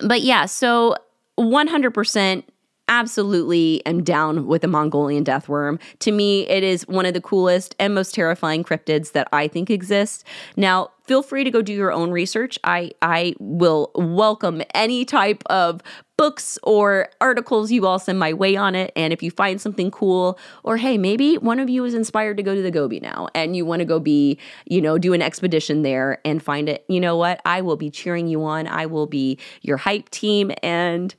but 0.01 0.21
yeah, 0.21 0.45
so 0.45 0.95
100% 1.39 2.43
absolutely 2.87 3.85
am 3.85 4.03
down 4.03 4.47
with 4.47 4.61
the 4.61 4.67
Mongolian 4.67 5.23
death 5.23 5.47
worm. 5.47 5.79
To 5.99 6.11
me, 6.11 6.47
it 6.47 6.63
is 6.63 6.87
one 6.87 7.05
of 7.05 7.13
the 7.13 7.21
coolest 7.21 7.75
and 7.79 7.95
most 7.95 8.13
terrifying 8.13 8.63
cryptids 8.63 9.13
that 9.13 9.27
I 9.31 9.47
think 9.47 9.69
exist. 9.69 10.25
Now, 10.55 10.91
feel 11.05 11.21
free 11.21 11.43
to 11.43 11.51
go 11.51 11.61
do 11.61 11.73
your 11.73 11.91
own 11.91 12.11
research. 12.11 12.57
I 12.63 12.91
I 13.01 13.35
will 13.39 13.91
welcome 13.95 14.61
any 14.73 15.05
type 15.05 15.43
of 15.47 15.81
books 16.17 16.59
or 16.63 17.09
articles 17.19 17.71
you 17.71 17.85
all 17.85 17.99
send 17.99 18.19
my 18.19 18.33
way 18.33 18.55
on 18.55 18.75
it. 18.75 18.91
And 18.95 19.11
if 19.11 19.23
you 19.23 19.31
find 19.31 19.59
something 19.59 19.89
cool, 19.91 20.37
or 20.63 20.77
hey, 20.77 20.97
maybe 20.97 21.37
one 21.37 21.59
of 21.59 21.69
you 21.69 21.83
is 21.85 21.93
inspired 21.93 22.37
to 22.37 22.43
go 22.43 22.55
to 22.55 22.61
the 22.61 22.71
Gobi 22.71 22.99
now 22.99 23.27
and 23.33 23.55
you 23.55 23.65
want 23.65 23.79
to 23.79 23.85
go 23.85 23.99
be, 23.99 24.37
you 24.65 24.81
know, 24.81 24.97
do 24.97 25.13
an 25.13 25.21
expedition 25.21 25.81
there 25.81 26.19
and 26.23 26.41
find 26.41 26.69
it, 26.69 26.85
you 26.87 26.99
know 26.99 27.17
what? 27.17 27.41
I 27.45 27.61
will 27.61 27.77
be 27.77 27.89
cheering 27.89 28.27
you 28.27 28.43
on. 28.45 28.67
I 28.67 28.85
will 28.85 29.07
be 29.07 29.39
your 29.61 29.77
hype 29.77 30.09
team 30.09 30.51
and 30.61 31.13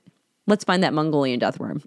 Let's 0.46 0.64
find 0.64 0.82
that 0.82 0.92
Mongolian 0.92 1.38
death 1.38 1.58
worm. 1.58 1.82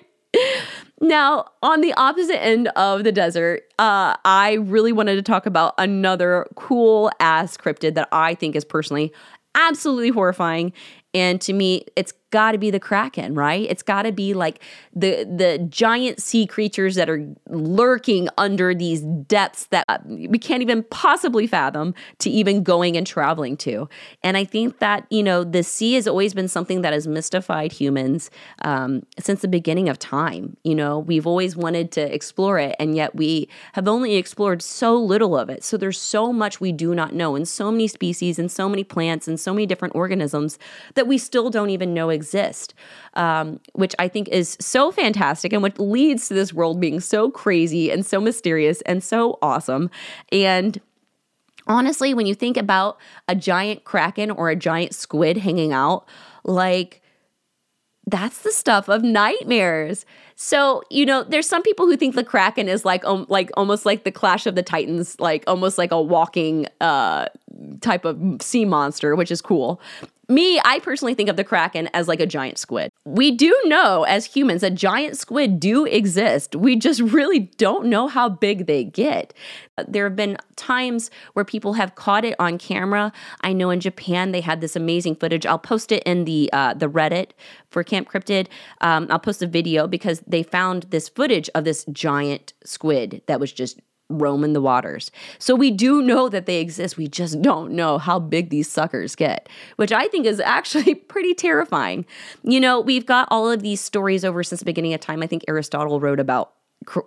now, 1.00 1.46
on 1.62 1.80
the 1.80 1.92
opposite 1.94 2.42
end 2.42 2.68
of 2.68 3.04
the 3.04 3.12
desert, 3.12 3.62
uh, 3.78 4.16
I 4.24 4.58
really 4.60 4.92
wanted 4.92 5.16
to 5.16 5.22
talk 5.22 5.46
about 5.46 5.74
another 5.78 6.46
cool 6.56 7.10
ass 7.20 7.56
cryptid 7.56 7.94
that 7.94 8.08
I 8.12 8.34
think 8.34 8.54
is 8.54 8.64
personally 8.64 9.12
absolutely 9.54 10.10
horrifying. 10.10 10.72
And 11.14 11.40
to 11.42 11.52
me, 11.52 11.86
it's 11.96 12.12
got 12.30 12.52
to 12.52 12.58
be 12.58 12.70
the 12.70 12.80
kraken, 12.80 13.34
right? 13.34 13.66
It's 13.68 13.82
got 13.82 14.02
to 14.02 14.12
be 14.12 14.34
like 14.34 14.62
the 14.94 15.24
the 15.24 15.58
giant 15.68 16.20
sea 16.20 16.46
creatures 16.46 16.94
that 16.94 17.10
are 17.10 17.26
lurking 17.48 18.28
under 18.38 18.74
these 18.74 19.02
depths 19.02 19.66
that 19.66 19.84
uh, 19.88 19.98
we 20.06 20.38
can't 20.38 20.62
even 20.62 20.82
possibly 20.84 21.46
fathom 21.46 21.94
to 22.18 22.30
even 22.30 22.62
going 22.62 22.96
and 22.96 23.06
traveling 23.06 23.56
to. 23.58 23.88
And 24.22 24.36
I 24.36 24.44
think 24.44 24.78
that 24.78 25.06
you 25.10 25.22
know 25.22 25.44
the 25.44 25.62
sea 25.62 25.94
has 25.94 26.06
always 26.06 26.34
been 26.34 26.48
something 26.48 26.82
that 26.82 26.92
has 26.92 27.06
mystified 27.06 27.72
humans 27.72 28.30
um, 28.62 29.04
since 29.18 29.42
the 29.42 29.48
beginning 29.48 29.88
of 29.88 29.98
time. 29.98 30.56
You 30.64 30.74
know, 30.74 30.98
we've 30.98 31.26
always 31.26 31.56
wanted 31.56 31.90
to 31.92 32.14
explore 32.14 32.58
it, 32.58 32.76
and 32.78 32.94
yet 32.94 33.14
we 33.14 33.48
have 33.72 33.88
only 33.88 34.16
explored 34.16 34.62
so 34.62 34.96
little 34.96 35.36
of 35.36 35.50
it. 35.50 35.64
So 35.64 35.76
there's 35.76 36.00
so 36.00 36.32
much 36.32 36.60
we 36.60 36.72
do 36.72 36.94
not 36.94 37.14
know, 37.14 37.34
and 37.34 37.46
so 37.46 37.70
many 37.70 37.88
species, 37.88 38.38
and 38.38 38.50
so 38.50 38.68
many 38.68 38.84
plants, 38.84 39.26
and 39.26 39.38
so 39.38 39.52
many 39.52 39.66
different 39.66 39.94
organisms 39.94 40.58
that 40.94 41.06
we 41.06 41.18
still 41.18 41.50
don't 41.50 41.70
even 41.70 41.94
know 41.94 42.10
exist, 42.20 42.74
um, 43.14 43.60
which 43.72 43.94
I 43.98 44.08
think 44.08 44.28
is 44.28 44.56
so 44.60 44.92
fantastic 44.92 45.52
and 45.52 45.62
what 45.62 45.78
leads 45.78 46.28
to 46.28 46.34
this 46.34 46.52
world 46.52 46.80
being 46.80 47.00
so 47.00 47.30
crazy 47.30 47.90
and 47.90 48.04
so 48.04 48.20
mysterious 48.20 48.82
and 48.82 49.02
so 49.02 49.38
awesome. 49.40 49.90
And 50.30 50.80
honestly, 51.66 52.12
when 52.14 52.26
you 52.26 52.34
think 52.34 52.56
about 52.56 52.98
a 53.26 53.34
giant 53.34 53.84
kraken 53.84 54.30
or 54.30 54.50
a 54.50 54.56
giant 54.56 54.94
squid 54.94 55.38
hanging 55.38 55.72
out, 55.72 56.06
like, 56.44 57.00
that's 58.06 58.42
the 58.42 58.52
stuff 58.52 58.88
of 58.88 59.02
nightmares. 59.02 60.04
So, 60.36 60.82
you 60.90 61.04
know, 61.04 61.22
there's 61.22 61.48
some 61.48 61.62
people 61.62 61.86
who 61.86 61.96
think 61.96 62.14
the 62.14 62.24
Kraken 62.24 62.68
is 62.68 62.84
like 62.84 63.04
um, 63.04 63.26
like 63.28 63.50
almost 63.56 63.84
like 63.84 64.04
the 64.04 64.10
Clash 64.10 64.46
of 64.46 64.54
the 64.54 64.62
Titans, 64.62 65.18
like 65.20 65.44
almost 65.46 65.78
like 65.78 65.92
a 65.92 66.00
walking 66.00 66.66
uh 66.80 67.26
type 67.80 68.04
of 68.04 68.18
sea 68.40 68.64
monster, 68.64 69.14
which 69.14 69.30
is 69.30 69.42
cool. 69.42 69.80
Me, 70.30 70.60
I 70.64 70.78
personally 70.78 71.14
think 71.14 71.28
of 71.28 71.36
the 71.36 71.44
Kraken 71.44 71.88
as 71.92 72.08
like 72.08 72.20
a 72.20 72.26
giant 72.26 72.58
squid. 72.58 72.90
We 73.04 73.30
do 73.30 73.54
know 73.64 74.04
as 74.04 74.24
humans 74.24 74.60
that 74.62 74.74
giant 74.74 75.16
squid 75.16 75.60
do 75.60 75.84
exist. 75.84 76.54
We 76.54 76.76
just 76.76 77.00
really 77.00 77.40
don't 77.58 77.86
know 77.86 78.08
how 78.08 78.28
big 78.28 78.66
they 78.66 78.84
get. 78.84 79.34
There 79.88 80.04
have 80.04 80.16
been 80.16 80.36
times 80.56 81.10
where 81.32 81.44
people 81.44 81.74
have 81.74 81.94
caught 81.94 82.24
it 82.24 82.36
on 82.38 82.58
camera. 82.58 83.12
I 83.40 83.52
know 83.52 83.70
in 83.70 83.80
Japan 83.80 84.32
they 84.32 84.40
had 84.40 84.60
this 84.60 84.76
amazing 84.76 85.16
footage. 85.16 85.46
I'll 85.46 85.58
post 85.58 85.90
it 85.92 86.02
in 86.04 86.24
the 86.24 86.50
uh, 86.52 86.74
the 86.74 86.88
Reddit 86.88 87.30
for 87.70 87.82
Camp 87.82 88.08
Cryptid. 88.10 88.48
Um, 88.80 89.06
I'll 89.10 89.18
post 89.18 89.42
a 89.42 89.46
video 89.46 89.86
because 89.86 90.20
they 90.26 90.42
found 90.42 90.84
this 90.84 91.08
footage 91.08 91.48
of 91.54 91.64
this 91.64 91.84
giant 91.92 92.52
squid 92.64 93.22
that 93.26 93.40
was 93.40 93.52
just 93.52 93.80
roaming 94.10 94.52
the 94.52 94.60
waters. 94.60 95.10
So 95.38 95.54
we 95.54 95.70
do 95.70 96.02
know 96.02 96.28
that 96.28 96.46
they 96.46 96.60
exist. 96.60 96.96
We 96.96 97.08
just 97.08 97.40
don't 97.40 97.72
know 97.72 97.98
how 97.98 98.18
big 98.18 98.50
these 98.50 98.68
suckers 98.68 99.14
get, 99.14 99.48
which 99.76 99.92
I 99.92 100.08
think 100.08 100.26
is 100.26 100.40
actually 100.40 100.94
pretty 101.10 101.34
terrifying. 101.34 102.04
You 102.42 102.60
know, 102.60 102.80
we've 102.80 103.06
got 103.06 103.28
all 103.30 103.50
of 103.50 103.62
these 103.62 103.80
stories 103.80 104.24
over 104.24 104.42
since 104.42 104.60
the 104.60 104.64
beginning 104.64 104.94
of 104.94 105.00
time. 105.00 105.22
I 105.22 105.26
think 105.26 105.44
Aristotle 105.48 106.00
wrote 106.00 106.20
about 106.20 106.52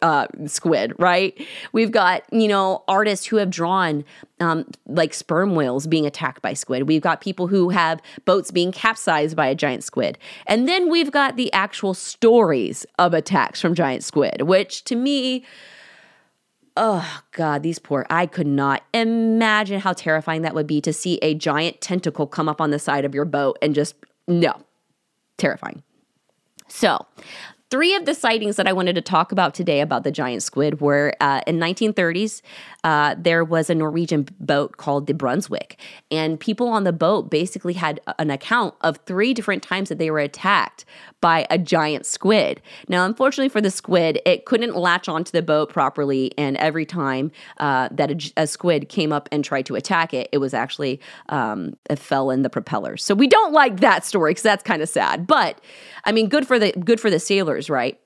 uh, 0.01 0.27
squid, 0.45 0.93
right? 0.99 1.39
We've 1.71 1.91
got, 1.91 2.23
you 2.31 2.47
know, 2.47 2.83
artists 2.87 3.25
who 3.25 3.37
have 3.37 3.49
drawn 3.49 4.05
um, 4.39 4.65
like 4.85 5.13
sperm 5.13 5.55
whales 5.55 5.87
being 5.87 6.05
attacked 6.05 6.41
by 6.41 6.53
squid. 6.53 6.87
We've 6.87 7.01
got 7.01 7.21
people 7.21 7.47
who 7.47 7.69
have 7.69 7.99
boats 8.25 8.51
being 8.51 8.71
capsized 8.71 9.35
by 9.35 9.47
a 9.47 9.55
giant 9.55 9.83
squid. 9.83 10.17
And 10.45 10.67
then 10.67 10.89
we've 10.89 11.11
got 11.11 11.37
the 11.37 11.51
actual 11.53 11.93
stories 11.93 12.85
of 12.99 13.13
attacks 13.13 13.61
from 13.61 13.73
giant 13.73 14.03
squid, 14.03 14.43
which 14.43 14.83
to 14.85 14.95
me, 14.95 15.43
oh 16.75 17.21
god 17.31 17.63
these 17.63 17.79
poor 17.79 18.05
i 18.09 18.25
could 18.25 18.47
not 18.47 18.83
imagine 18.93 19.79
how 19.79 19.93
terrifying 19.93 20.41
that 20.41 20.55
would 20.55 20.67
be 20.67 20.81
to 20.81 20.91
see 20.91 21.17
a 21.21 21.33
giant 21.33 21.79
tentacle 21.81 22.27
come 22.27 22.49
up 22.49 22.59
on 22.59 22.71
the 22.71 22.79
side 22.79 23.05
of 23.05 23.13
your 23.13 23.25
boat 23.25 23.57
and 23.61 23.75
just 23.75 23.95
no 24.27 24.53
terrifying 25.37 25.83
so 26.67 27.05
Three 27.73 27.95
of 27.95 28.05
the 28.05 28.13
sightings 28.13 28.57
that 28.57 28.67
I 28.67 28.71
wanted 28.71 28.93
to 28.93 29.01
talk 29.01 29.31
about 29.31 29.55
today 29.55 29.81
about 29.81 30.03
the 30.03 30.11
giant 30.11 30.43
squid 30.43 30.79
were 30.79 31.15
uh, 31.19 31.41
in 31.47 31.57
1930s. 31.57 32.43
Uh, 32.83 33.15
there 33.17 33.43
was 33.43 33.69
a 33.69 33.75
Norwegian 33.75 34.27
boat 34.39 34.77
called 34.77 35.07
the 35.07 35.13
Brunswick, 35.13 35.79
and 36.11 36.39
people 36.39 36.67
on 36.67 36.83
the 36.83 36.93
boat 36.93 37.29
basically 37.29 37.73
had 37.73 37.99
an 38.19 38.29
account 38.29 38.75
of 38.81 38.97
three 39.05 39.33
different 39.33 39.63
times 39.63 39.89
that 39.89 39.97
they 39.97 40.11
were 40.11 40.19
attacked 40.19 40.85
by 41.21 41.47
a 41.49 41.57
giant 41.57 42.05
squid. 42.05 42.61
Now, 42.89 43.05
unfortunately 43.05 43.47
for 43.47 43.61
the 43.61 43.71
squid, 43.71 44.19
it 44.25 44.45
couldn't 44.45 44.75
latch 44.75 45.07
onto 45.07 45.31
the 45.31 45.41
boat 45.41 45.69
properly, 45.69 46.33
and 46.37 46.57
every 46.57 46.85
time 46.85 47.31
uh, 47.59 47.87
that 47.91 48.11
a, 48.11 48.43
a, 48.43 48.47
squid 48.47 48.89
came 48.89 49.13
up 49.13 49.29
and 49.31 49.43
tried 49.43 49.65
to 49.67 49.75
attack 49.75 50.13
it, 50.13 50.27
it 50.33 50.39
was 50.39 50.53
actually 50.53 50.99
um, 51.29 51.77
it 51.89 51.97
fell 51.97 52.29
in 52.29 52.41
the 52.41 52.49
propellers. 52.49 53.03
So 53.03 53.15
we 53.15 53.27
don't 53.27 53.53
like 53.53 53.79
that 53.79 54.05
story 54.05 54.31
because 54.31 54.43
that's 54.43 54.63
kind 54.63 54.81
of 54.81 54.89
sad. 54.89 55.25
But 55.25 55.61
I 56.03 56.11
mean, 56.11 56.27
good 56.27 56.45
for 56.45 56.59
the 56.59 56.73
good 56.73 56.99
for 56.99 57.09
the 57.09 57.19
sailors, 57.19 57.69
right? 57.69 57.97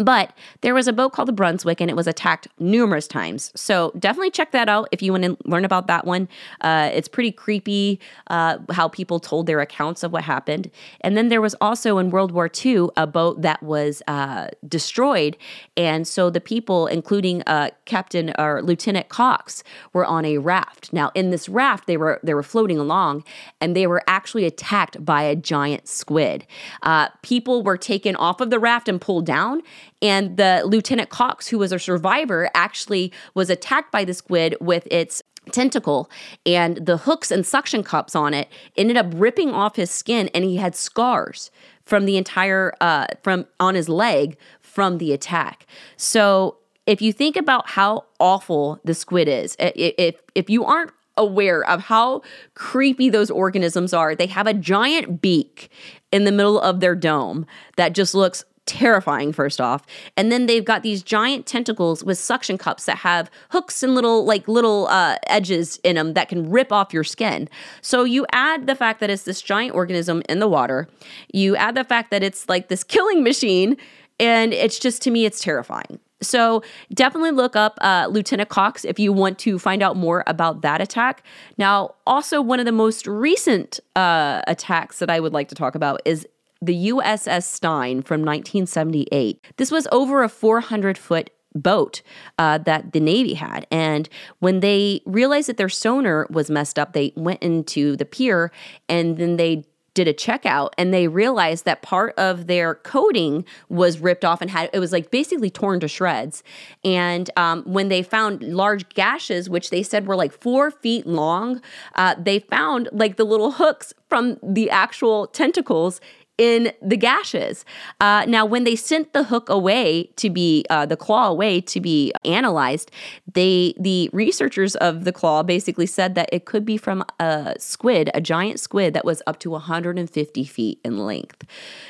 But 0.00 0.32
there 0.62 0.74
was 0.74 0.88
a 0.88 0.92
boat 0.94 1.12
called 1.12 1.28
the 1.28 1.32
Brunswick 1.32 1.80
and 1.80 1.90
it 1.90 1.94
was 1.94 2.06
attacked 2.06 2.48
numerous 2.58 3.06
times. 3.06 3.52
So 3.54 3.92
definitely 3.98 4.30
check 4.30 4.50
that 4.52 4.68
out 4.68 4.88
if 4.92 5.02
you 5.02 5.12
want 5.12 5.24
to 5.24 5.36
learn 5.44 5.66
about 5.66 5.88
that 5.88 6.06
one. 6.06 6.26
Uh, 6.62 6.90
it's 6.92 7.06
pretty 7.06 7.30
creepy 7.30 8.00
uh, 8.28 8.58
how 8.70 8.88
people 8.88 9.20
told 9.20 9.46
their 9.46 9.60
accounts 9.60 10.02
of 10.02 10.10
what 10.10 10.24
happened. 10.24 10.70
And 11.02 11.18
then 11.18 11.28
there 11.28 11.42
was 11.42 11.54
also 11.60 11.98
in 11.98 12.08
World 12.08 12.32
War 12.32 12.50
II 12.64 12.88
a 12.96 13.06
boat 13.06 13.42
that 13.42 13.62
was 13.62 14.02
uh, 14.08 14.48
destroyed. 14.66 15.36
And 15.76 16.08
so 16.08 16.30
the 16.30 16.40
people, 16.40 16.86
including 16.86 17.42
uh, 17.42 17.70
Captain 17.84 18.32
or 18.38 18.62
Lieutenant 18.62 19.10
Cox, 19.10 19.62
were 19.92 20.06
on 20.06 20.24
a 20.24 20.38
raft. 20.38 20.92
Now, 20.94 21.10
in 21.14 21.30
this 21.30 21.48
raft, 21.48 21.86
they 21.86 21.98
were 21.98 22.20
they 22.22 22.32
were 22.32 22.42
floating 22.42 22.78
along 22.78 23.24
and 23.60 23.76
they 23.76 23.86
were 23.86 24.02
actually 24.06 24.46
attacked 24.46 25.04
by 25.04 25.22
a 25.22 25.36
giant 25.36 25.88
squid. 25.88 26.46
Uh, 26.82 27.08
people 27.22 27.62
were 27.62 27.76
taken 27.76 28.16
off 28.16 28.40
of 28.40 28.48
the 28.50 28.58
raft 28.58 28.88
and 28.88 29.00
pulled 29.00 29.26
down 29.26 29.62
and 30.02 30.36
the 30.36 30.62
Lieutenant 30.64 31.10
Cox, 31.10 31.48
who 31.48 31.58
was 31.58 31.72
a 31.72 31.78
survivor, 31.78 32.50
actually 32.54 33.12
was 33.34 33.50
attacked 33.50 33.92
by 33.92 34.04
the 34.04 34.14
squid 34.14 34.56
with 34.60 34.86
its 34.90 35.22
tentacle 35.52 36.10
and 36.44 36.76
the 36.76 36.98
hooks 36.98 37.30
and 37.30 37.46
suction 37.46 37.82
cups 37.82 38.14
on 38.14 38.34
it 38.34 38.48
ended 38.76 38.96
up 38.96 39.06
ripping 39.14 39.50
off 39.50 39.76
his 39.76 39.90
skin 39.90 40.28
and 40.34 40.44
he 40.44 40.56
had 40.56 40.76
scars 40.76 41.50
from 41.84 42.04
the 42.04 42.16
entire 42.16 42.74
uh 42.80 43.06
from 43.22 43.46
on 43.58 43.74
his 43.74 43.88
leg 43.88 44.36
from 44.60 44.98
the 44.98 45.12
attack. 45.12 45.66
So 45.96 46.58
if 46.86 47.00
you 47.00 47.12
think 47.12 47.36
about 47.36 47.70
how 47.70 48.04
awful 48.18 48.80
the 48.84 48.94
squid 48.94 49.28
is 49.28 49.56
if 49.58 50.20
if 50.34 50.50
you 50.50 50.64
aren't 50.64 50.92
aware 51.16 51.64
of 51.68 51.82
how 51.82 52.22
creepy 52.54 53.10
those 53.10 53.30
organisms 53.30 53.92
are 53.92 54.14
they 54.14 54.26
have 54.26 54.46
a 54.46 54.54
giant 54.54 55.20
beak 55.20 55.70
in 56.12 56.24
the 56.24 56.32
middle 56.32 56.60
of 56.60 56.80
their 56.80 56.94
dome 56.94 57.46
that 57.76 57.92
just 57.92 58.14
looks 58.14 58.44
terrifying 58.70 59.32
first 59.32 59.60
off. 59.60 59.84
And 60.16 60.30
then 60.30 60.46
they've 60.46 60.64
got 60.64 60.84
these 60.84 61.02
giant 61.02 61.44
tentacles 61.44 62.04
with 62.04 62.18
suction 62.18 62.56
cups 62.56 62.84
that 62.84 62.98
have 62.98 63.28
hooks 63.50 63.82
and 63.82 63.96
little 63.96 64.24
like 64.24 64.46
little 64.46 64.86
uh, 64.86 65.16
edges 65.26 65.80
in 65.82 65.96
them 65.96 66.14
that 66.14 66.28
can 66.28 66.48
rip 66.48 66.70
off 66.70 66.94
your 66.94 67.02
skin. 67.02 67.48
So 67.82 68.04
you 68.04 68.26
add 68.32 68.68
the 68.68 68.76
fact 68.76 69.00
that 69.00 69.10
it's 69.10 69.24
this 69.24 69.42
giant 69.42 69.74
organism 69.74 70.22
in 70.28 70.38
the 70.38 70.46
water. 70.48 70.88
You 71.32 71.56
add 71.56 71.74
the 71.74 71.82
fact 71.82 72.12
that 72.12 72.22
it's 72.22 72.48
like 72.48 72.68
this 72.68 72.84
killing 72.84 73.24
machine 73.24 73.76
and 74.20 74.52
it's 74.52 74.78
just 74.78 75.02
to 75.02 75.10
me 75.10 75.24
it's 75.24 75.40
terrifying. 75.40 75.98
So 76.22 76.62
definitely 76.94 77.32
look 77.32 77.56
up 77.56 77.78
uh, 77.80 78.06
Lieutenant 78.08 78.50
Cox 78.50 78.84
if 78.84 78.98
you 78.98 79.12
want 79.12 79.38
to 79.40 79.58
find 79.58 79.82
out 79.82 79.96
more 79.96 80.22
about 80.26 80.60
that 80.62 80.80
attack. 80.80 81.24
Now, 81.58 81.94
also 82.06 82.40
one 82.40 82.60
of 82.60 82.66
the 82.66 82.72
most 82.72 83.06
recent 83.06 83.80
uh, 83.96 84.42
attacks 84.46 84.98
that 85.00 85.10
I 85.10 85.18
would 85.18 85.32
like 85.32 85.48
to 85.48 85.54
talk 85.54 85.74
about 85.74 86.02
is 86.04 86.26
the 86.62 86.88
USS 86.90 87.44
Stein 87.44 88.02
from 88.02 88.20
1978. 88.20 89.44
This 89.56 89.70
was 89.70 89.88
over 89.90 90.22
a 90.22 90.28
400 90.28 90.98
foot 90.98 91.30
boat 91.54 92.02
uh, 92.38 92.58
that 92.58 92.92
the 92.92 93.00
Navy 93.00 93.34
had. 93.34 93.66
And 93.70 94.08
when 94.38 94.60
they 94.60 95.02
realized 95.06 95.48
that 95.48 95.56
their 95.56 95.68
sonar 95.68 96.26
was 96.30 96.50
messed 96.50 96.78
up, 96.78 96.92
they 96.92 97.12
went 97.16 97.42
into 97.42 97.96
the 97.96 98.04
pier 98.04 98.52
and 98.88 99.16
then 99.16 99.36
they 99.36 99.64
did 99.94 100.06
a 100.06 100.14
checkout 100.14 100.70
and 100.78 100.94
they 100.94 101.08
realized 101.08 101.64
that 101.64 101.82
part 101.82 102.14
of 102.16 102.46
their 102.46 102.76
coating 102.76 103.44
was 103.68 103.98
ripped 103.98 104.24
off 104.24 104.40
and 104.40 104.50
had 104.50 104.70
it 104.72 104.78
was 104.78 104.92
like 104.92 105.10
basically 105.10 105.50
torn 105.50 105.80
to 105.80 105.88
shreds 105.88 106.42
and 106.84 107.28
um, 107.36 107.62
when 107.64 107.88
they 107.88 108.02
found 108.02 108.42
large 108.42 108.88
gashes 108.90 109.50
which 109.50 109.70
they 109.70 109.82
said 109.82 110.06
were 110.06 110.16
like 110.16 110.32
four 110.32 110.70
feet 110.70 111.06
long 111.06 111.60
uh, 111.96 112.14
they 112.18 112.38
found 112.38 112.88
like 112.92 113.16
the 113.16 113.24
little 113.24 113.52
hooks 113.52 113.92
from 114.08 114.38
the 114.42 114.70
actual 114.70 115.26
tentacles 115.26 116.00
in 116.40 116.72
the 116.80 116.96
gashes. 116.96 117.66
Uh, 118.00 118.24
now, 118.26 118.46
when 118.46 118.64
they 118.64 118.74
sent 118.74 119.12
the 119.12 119.24
hook 119.24 119.50
away 119.50 120.04
to 120.16 120.30
be 120.30 120.64
uh, 120.70 120.86
the 120.86 120.96
claw 120.96 121.28
away 121.28 121.60
to 121.60 121.82
be 121.82 122.12
analyzed, 122.24 122.90
they 123.34 123.74
the 123.78 124.08
researchers 124.14 124.74
of 124.76 125.04
the 125.04 125.12
claw 125.12 125.42
basically 125.42 125.84
said 125.84 126.14
that 126.14 126.30
it 126.32 126.46
could 126.46 126.64
be 126.64 126.78
from 126.78 127.04
a 127.20 127.54
squid, 127.58 128.10
a 128.14 128.22
giant 128.22 128.58
squid 128.58 128.94
that 128.94 129.04
was 129.04 129.22
up 129.26 129.38
to 129.38 129.50
150 129.50 130.44
feet 130.44 130.80
in 130.82 130.96
length. 130.96 131.44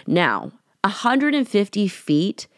Now, 0.05 0.51
150 0.83 1.87
feet 1.87 2.49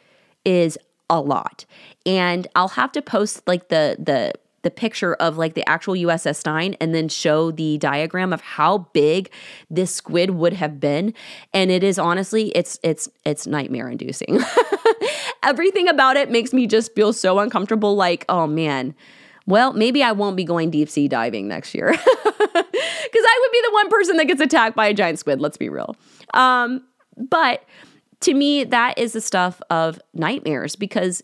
is 0.47 0.79
a 1.11 1.21
lot, 1.21 1.67
and 2.07 2.49
I'll 2.57 2.69
have 2.69 2.93
to 2.93 3.03
post 3.03 3.47
like 3.47 3.69
the 3.69 3.97
the 3.99 4.33
the 4.63 4.71
picture 4.71 5.15
of 5.15 5.37
like 5.37 5.55
the 5.55 5.69
actual 5.69 5.95
USS 5.95 6.37
Stein 6.37 6.75
and 6.81 6.95
then 6.95 7.09
show 7.09 7.51
the 7.51 7.79
diagram 7.79 8.33
of 8.33 8.41
how 8.41 8.79
big 8.93 9.31
this 9.69 9.95
squid 9.95 10.31
would 10.31 10.53
have 10.55 10.81
been 10.81 11.13
and 11.53 11.71
it 11.71 11.83
is 11.83 11.99
honestly 11.99 12.49
it's 12.51 12.79
it's 12.83 13.09
it's 13.25 13.47
nightmare 13.47 13.89
inducing. 13.89 14.41
Everything 15.43 15.89
about 15.89 16.17
it 16.17 16.31
makes 16.31 16.53
me 16.53 16.67
just 16.67 16.95
feel 16.95 17.13
so 17.13 17.39
uncomfortable 17.39 17.95
like 17.97 18.25
oh 18.29 18.47
man. 18.47 18.95
Well, 19.45 19.73
maybe 19.73 20.05
I 20.05 20.13
won't 20.13 20.37
be 20.37 20.45
going 20.45 20.71
deep 20.71 20.89
sea 20.89 21.09
diving 21.09 21.49
next 21.49 21.75
year. 21.75 21.93
Cuz 21.93 22.03
I 22.05 23.39
would 23.41 23.53
be 23.53 23.61
the 23.65 23.73
one 23.73 23.89
person 23.89 24.17
that 24.19 24.27
gets 24.27 24.41
attacked 24.41 24.77
by 24.77 24.87
a 24.87 24.95
giant 24.95 25.19
squid, 25.19 25.41
let's 25.41 25.57
be 25.57 25.69
real. 25.69 25.97
Um 26.35 26.85
but 27.17 27.65
to 28.21 28.35
me 28.35 28.63
that 28.63 28.97
is 28.99 29.13
the 29.13 29.21
stuff 29.21 29.61
of 29.69 30.01
nightmares 30.15 30.77
because 30.77 31.23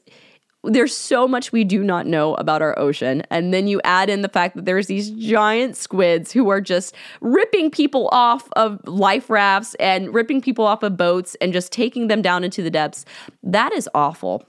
there's 0.64 0.96
so 0.96 1.28
much 1.28 1.52
we 1.52 1.64
do 1.64 1.84
not 1.84 2.06
know 2.06 2.34
about 2.34 2.62
our 2.62 2.76
ocean. 2.78 3.22
And 3.30 3.54
then 3.54 3.68
you 3.68 3.80
add 3.84 4.10
in 4.10 4.22
the 4.22 4.28
fact 4.28 4.56
that 4.56 4.64
there's 4.64 4.88
these 4.88 5.10
giant 5.10 5.76
squids 5.76 6.32
who 6.32 6.48
are 6.50 6.60
just 6.60 6.94
ripping 7.20 7.70
people 7.70 8.08
off 8.10 8.48
of 8.56 8.80
life 8.86 9.30
rafts 9.30 9.74
and 9.76 10.12
ripping 10.12 10.40
people 10.40 10.66
off 10.66 10.82
of 10.82 10.96
boats 10.96 11.36
and 11.40 11.52
just 11.52 11.70
taking 11.70 12.08
them 12.08 12.22
down 12.22 12.42
into 12.42 12.62
the 12.62 12.70
depths. 12.70 13.04
That 13.42 13.72
is 13.72 13.88
awful. 13.94 14.44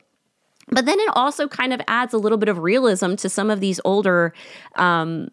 But 0.72 0.86
then 0.86 1.00
it 1.00 1.10
also 1.14 1.48
kind 1.48 1.74
of 1.74 1.82
adds 1.88 2.14
a 2.14 2.18
little 2.18 2.38
bit 2.38 2.50
of 2.50 2.60
realism 2.60 3.16
to 3.16 3.30
some 3.30 3.50
of 3.50 3.60
these 3.60 3.80
older 3.86 4.34
um, 4.76 5.30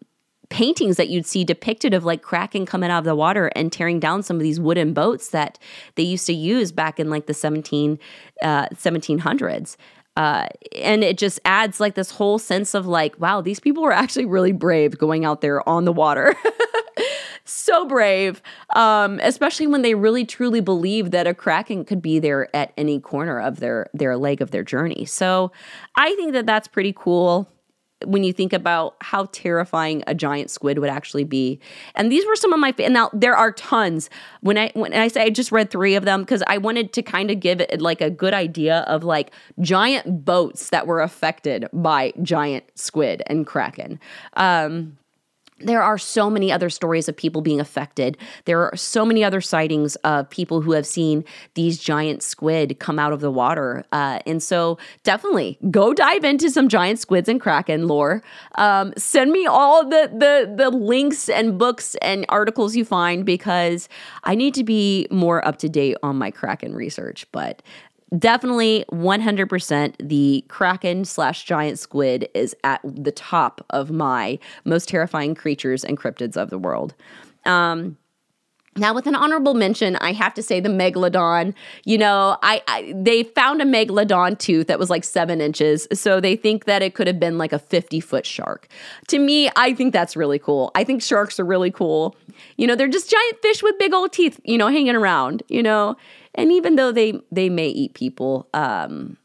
paintings 0.49 0.97
that 0.97 1.09
you'd 1.09 1.25
see 1.25 1.43
depicted 1.43 1.93
of 1.93 2.05
like 2.05 2.21
Kraken 2.21 2.65
coming 2.65 2.89
out 2.89 2.99
of 2.99 3.05
the 3.05 3.15
water 3.15 3.47
and 3.55 3.71
tearing 3.71 3.99
down 3.99 4.23
some 4.23 4.37
of 4.37 4.43
these 4.43 4.59
wooden 4.59 4.93
boats 4.93 5.29
that 5.29 5.59
they 5.95 6.03
used 6.03 6.25
to 6.27 6.33
use 6.33 6.71
back 6.71 6.99
in 6.99 7.09
like 7.09 7.25
the 7.25 7.33
17 7.33 7.99
uh, 8.41 8.67
1700s 8.69 9.75
uh, 10.17 10.47
and 10.75 11.03
it 11.03 11.15
just 11.15 11.39
adds 11.45 11.79
like 11.79 11.93
this 11.93 12.09
whole 12.09 12.39
sense 12.39 12.73
of 12.73 12.87
like, 12.87 13.19
wow, 13.19 13.39
these 13.39 13.59
people 13.59 13.83
were 13.83 13.91
actually 13.91 14.25
really 14.25 14.51
brave 14.51 14.97
going 14.97 15.23
out 15.23 15.41
there 15.41 15.67
on 15.69 15.85
the 15.85 15.93
water. 15.93 16.35
so 17.45 17.85
brave, 17.85 18.41
um, 18.75 19.19
especially 19.21 19.67
when 19.67 19.83
they 19.83 19.93
really 19.93 20.25
truly 20.25 20.59
believe 20.59 21.11
that 21.11 21.27
a 21.27 21.35
kraken 21.35 21.85
could 21.85 22.01
be 22.01 22.17
there 22.17 22.53
at 22.55 22.73
any 22.77 22.99
corner 22.99 23.39
of 23.39 23.59
their 23.59 23.91
their 23.93 24.17
leg 24.17 24.41
of 24.41 24.49
their 24.49 24.63
journey. 24.63 25.05
So 25.05 25.51
I 25.95 26.15
think 26.15 26.33
that 26.33 26.47
that's 26.47 26.67
pretty 26.67 26.95
cool 26.97 27.47
when 28.05 28.23
you 28.23 28.31
think 28.31 28.53
about 28.53 28.95
how 29.01 29.25
terrifying 29.31 30.03
a 30.07 30.13
giant 30.13 30.51
squid 30.51 30.79
would 30.79 30.89
actually 30.89 31.23
be. 31.23 31.59
And 31.95 32.11
these 32.11 32.25
were 32.25 32.35
some 32.35 32.53
of 32.53 32.59
my 32.59 32.73
and 32.79 32.93
now 32.93 33.09
there 33.13 33.35
are 33.35 33.51
tons. 33.51 34.09
When 34.41 34.57
I 34.57 34.71
when 34.73 34.93
I 34.93 35.07
say 35.07 35.23
I 35.23 35.29
just 35.29 35.51
read 35.51 35.71
3 35.71 35.95
of 35.95 36.05
them 36.05 36.25
cuz 36.25 36.43
I 36.47 36.57
wanted 36.57 36.93
to 36.93 37.01
kind 37.01 37.31
of 37.31 37.39
give 37.39 37.61
it 37.61 37.81
like 37.81 38.01
a 38.01 38.09
good 38.09 38.33
idea 38.33 38.79
of 38.87 39.03
like 39.03 39.31
giant 39.61 40.25
boats 40.25 40.69
that 40.69 40.85
were 40.85 41.01
affected 41.01 41.67
by 41.73 42.13
giant 42.21 42.65
squid 42.75 43.23
and 43.27 43.45
kraken. 43.47 43.99
Um 44.33 44.97
there 45.59 45.81
are 45.81 45.97
so 45.97 46.29
many 46.29 46.51
other 46.51 46.69
stories 46.69 47.09
of 47.09 47.17
people 47.17 47.41
being 47.41 47.59
affected. 47.59 48.17
There 48.45 48.59
are 48.59 48.75
so 48.75 49.05
many 49.05 49.23
other 49.23 49.41
sightings 49.41 49.95
of 49.97 50.29
people 50.29 50.61
who 50.61 50.73
have 50.73 50.85
seen 50.85 51.25
these 51.55 51.79
giant 51.79 52.21
squid 52.21 52.79
come 52.79 52.99
out 52.99 53.13
of 53.13 53.21
the 53.21 53.31
water. 53.31 53.83
Uh, 53.91 54.19
and 54.25 54.41
so, 54.41 54.77
definitely 55.03 55.57
go 55.71 55.93
dive 55.93 56.23
into 56.23 56.49
some 56.49 56.67
giant 56.67 56.99
squids 56.99 57.27
and 57.27 57.41
kraken 57.41 57.87
lore. 57.87 58.21
Um, 58.55 58.93
send 58.97 59.31
me 59.31 59.45
all 59.45 59.83
the, 59.87 60.11
the 60.13 60.53
the 60.55 60.69
links 60.69 61.29
and 61.29 61.57
books 61.57 61.95
and 62.01 62.25
articles 62.29 62.75
you 62.75 62.85
find 62.85 63.25
because 63.25 63.89
I 64.23 64.35
need 64.35 64.53
to 64.55 64.63
be 64.63 65.07
more 65.09 65.45
up 65.47 65.57
to 65.59 65.69
date 65.69 65.97
on 66.03 66.17
my 66.17 66.31
kraken 66.31 66.75
research. 66.75 67.25
But 67.31 67.61
definitely 68.17 68.85
100% 68.91 69.95
the 69.99 70.45
kraken 70.47 71.03
slash 71.05 71.43
giant 71.43 71.79
squid 71.79 72.29
is 72.33 72.55
at 72.63 72.79
the 72.83 73.11
top 73.11 73.65
of 73.69 73.91
my 73.91 74.39
most 74.65 74.87
terrifying 74.87 75.35
creatures 75.35 75.83
and 75.83 75.97
cryptids 75.97 76.37
of 76.37 76.49
the 76.49 76.57
world 76.57 76.93
um, 77.45 77.97
now, 78.77 78.93
with 78.93 79.07
an 79.07 79.15
honorable 79.15 79.53
mention, 79.53 79.95
I 79.97 80.11
have 80.13 80.33
to 80.35 80.43
say 80.43 80.59
the 80.59 80.69
megalodon. 80.69 81.53
You 81.85 81.97
know, 81.97 82.37
I, 82.43 82.61
I, 82.67 82.93
they 82.95 83.23
found 83.23 83.61
a 83.61 83.65
megalodon 83.65 84.37
tooth 84.37 84.67
that 84.67 84.77
was 84.77 84.89
like 84.89 85.03
seven 85.03 85.41
inches, 85.41 85.87
so 85.93 86.19
they 86.19 86.35
think 86.35 86.65
that 86.65 86.81
it 86.81 86.93
could 86.93 87.07
have 87.07 87.19
been 87.19 87.37
like 87.37 87.53
a 87.53 87.59
fifty 87.59 87.99
foot 87.99 88.25
shark. 88.25 88.67
To 89.07 89.19
me, 89.19 89.49
I 89.55 89.73
think 89.73 89.93
that's 89.93 90.15
really 90.15 90.39
cool. 90.39 90.71
I 90.75 90.83
think 90.83 91.01
sharks 91.01 91.39
are 91.39 91.45
really 91.45 91.71
cool. 91.71 92.15
You 92.57 92.67
know, 92.67 92.75
they're 92.75 92.87
just 92.87 93.09
giant 93.09 93.41
fish 93.41 93.63
with 93.63 93.77
big 93.79 93.93
old 93.93 94.13
teeth. 94.13 94.39
You 94.43 94.57
know, 94.57 94.67
hanging 94.67 94.95
around. 94.95 95.43
You 95.47 95.63
know, 95.63 95.97
and 96.37 96.51
even 96.51 96.75
though 96.75 96.91
they 96.91 97.19
they 97.31 97.49
may 97.49 97.67
eat 97.67 97.95
people, 97.95 98.47
um, 98.53 99.17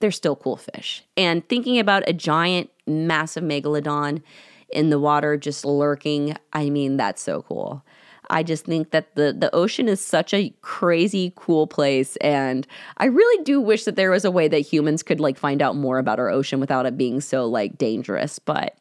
they're 0.00 0.10
still 0.10 0.36
cool 0.36 0.56
fish. 0.56 1.04
And 1.16 1.48
thinking 1.48 1.78
about 1.78 2.02
a 2.06 2.12
giant, 2.12 2.70
massive 2.86 3.44
megalodon 3.44 4.22
in 4.70 4.90
the 4.90 4.98
water 4.98 5.36
just 5.36 5.64
lurking, 5.64 6.36
I 6.52 6.68
mean, 6.68 6.96
that's 6.96 7.22
so 7.22 7.42
cool. 7.42 7.84
I 8.30 8.42
just 8.42 8.64
think 8.64 8.90
that 8.90 9.14
the 9.14 9.32
the 9.32 9.54
ocean 9.54 9.88
is 9.88 10.00
such 10.00 10.34
a 10.34 10.52
crazy 10.62 11.32
cool 11.36 11.66
place 11.66 12.16
and 12.16 12.66
I 12.96 13.06
really 13.06 13.44
do 13.44 13.60
wish 13.60 13.84
that 13.84 13.96
there 13.96 14.10
was 14.10 14.24
a 14.24 14.30
way 14.30 14.48
that 14.48 14.60
humans 14.60 15.02
could 15.02 15.20
like 15.20 15.38
find 15.38 15.62
out 15.62 15.76
more 15.76 15.98
about 15.98 16.18
our 16.18 16.30
ocean 16.30 16.58
without 16.58 16.86
it 16.86 16.96
being 16.96 17.20
so 17.20 17.46
like 17.46 17.78
dangerous, 17.78 18.38
but 18.38 18.76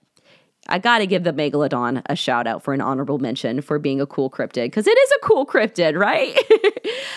I 0.67 0.80
got 0.80 0.99
to 0.99 1.08
give 1.08 1.23
the 1.23 1.34
Megalodon 1.34 2.02
a 2.06 2.15
shout 2.15 2.47
out 2.47 2.63
for 2.63 2.73
an 2.73 2.82
honorable 2.82 3.19
mention 3.19 3.62
for 3.62 3.80
being 3.80 3.99
a 3.99 4.06
cool 4.06 4.30
cryptid 4.30 4.65
because 4.65 4.88
it 4.88 4.97
is 4.97 5.12
a 5.12 5.26
cool 5.26 5.45
cryptid, 5.45 5.97
right? 5.97 6.34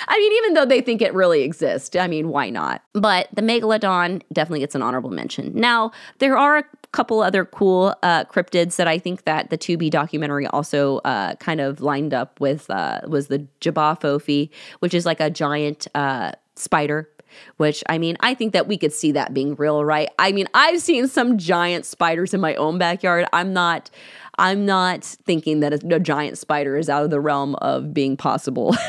I 0.09 0.19
mean, 0.19 0.33
even 0.33 0.55
though 0.55 0.65
they 0.65 0.81
think 0.81 1.01
it 1.01 1.15
really 1.15 1.43
exists, 1.43 1.95
I 1.95 2.09
mean, 2.09 2.29
why 2.29 2.51
not? 2.51 2.83
But 2.93 3.29
the 3.33 3.43
Megalodon 3.43 4.23
definitely 4.33 4.61
gets 4.61 4.75
an 4.75 4.83
honorable 4.83 5.11
mention. 5.11 5.55
Now, 5.55 5.93
there 6.19 6.37
are 6.37 6.59
a 6.59 6.65
couple 6.93 7.21
other 7.21 7.45
cool 7.45 7.95
uh, 8.03 8.25
cryptids 8.25 8.77
that 8.77 8.89
I 8.89 8.99
think 8.99 9.25
that 9.25 9.51
the 9.51 9.59
Tubi 9.59 9.91
documentary 9.91 10.47
also 10.49 10.99
uh, 10.99 11.37
kind 11.37 11.61
of 11.61 11.81
lined 11.81 12.15
up 12.15 12.41
with 12.41 12.69
uh, 12.71 13.01
was 13.07 13.29
the 13.29 13.47
Jabberwocky, 13.61 14.51
which 14.81 14.95
is 14.95 15.07
like 15.07 15.21
a 15.21 15.31
giant 15.31 15.87
uh, 15.95 16.33
spider 16.57 17.09
which 17.57 17.83
I 17.89 17.99
mean, 17.99 18.17
I 18.21 18.35
think 18.35 18.53
that 18.53 18.67
we 18.67 18.77
could 18.77 18.93
see 18.93 19.13
that 19.13 19.35
being 19.35 19.55
real, 19.57 19.85
right? 19.85 20.09
I 20.19 20.33
mean, 20.33 20.47
I've 20.55 20.81
seen 20.81 21.09
some 21.09 21.39
giant 21.39 21.87
spiders 21.87 22.35
in 22.35 22.41
my 22.41 22.55
own 22.57 22.79
backyard. 22.79 23.27
I'm 23.33 23.53
not 23.53 23.91
I'm 24.39 24.67
not 24.67 25.05
thinking 25.05 25.61
that 25.61 25.73
a, 25.73 25.97
a 25.97 26.01
giant 26.01 26.39
spider 26.39 26.77
is 26.77 26.89
out 26.89 27.05
of 27.05 27.11
the 27.11 27.21
realm 27.21 27.55
of 27.57 27.95
being 27.95 28.17
possible. 28.17 28.77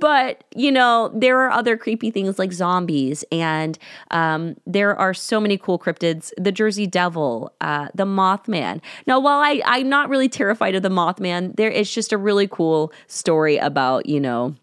but 0.00 0.44
you 0.54 0.70
know 0.72 1.10
there 1.14 1.40
are 1.40 1.50
other 1.50 1.76
creepy 1.76 2.10
things 2.10 2.38
like 2.38 2.52
zombies 2.52 3.24
and 3.30 3.78
um, 4.10 4.56
there 4.66 4.96
are 4.96 5.14
so 5.14 5.40
many 5.40 5.56
cool 5.56 5.78
cryptids 5.78 6.32
the 6.36 6.52
jersey 6.52 6.86
devil 6.86 7.52
uh, 7.60 7.88
the 7.94 8.04
mothman 8.04 8.80
now 9.06 9.20
while 9.20 9.40
I, 9.40 9.62
i'm 9.64 9.88
not 9.88 10.08
really 10.08 10.28
terrified 10.28 10.74
of 10.74 10.82
the 10.82 10.88
mothman 10.88 11.56
there 11.56 11.70
is 11.70 11.92
just 11.92 12.12
a 12.12 12.18
really 12.18 12.48
cool 12.48 12.92
story 13.06 13.58
about 13.58 14.06
you 14.06 14.20
know 14.20 14.56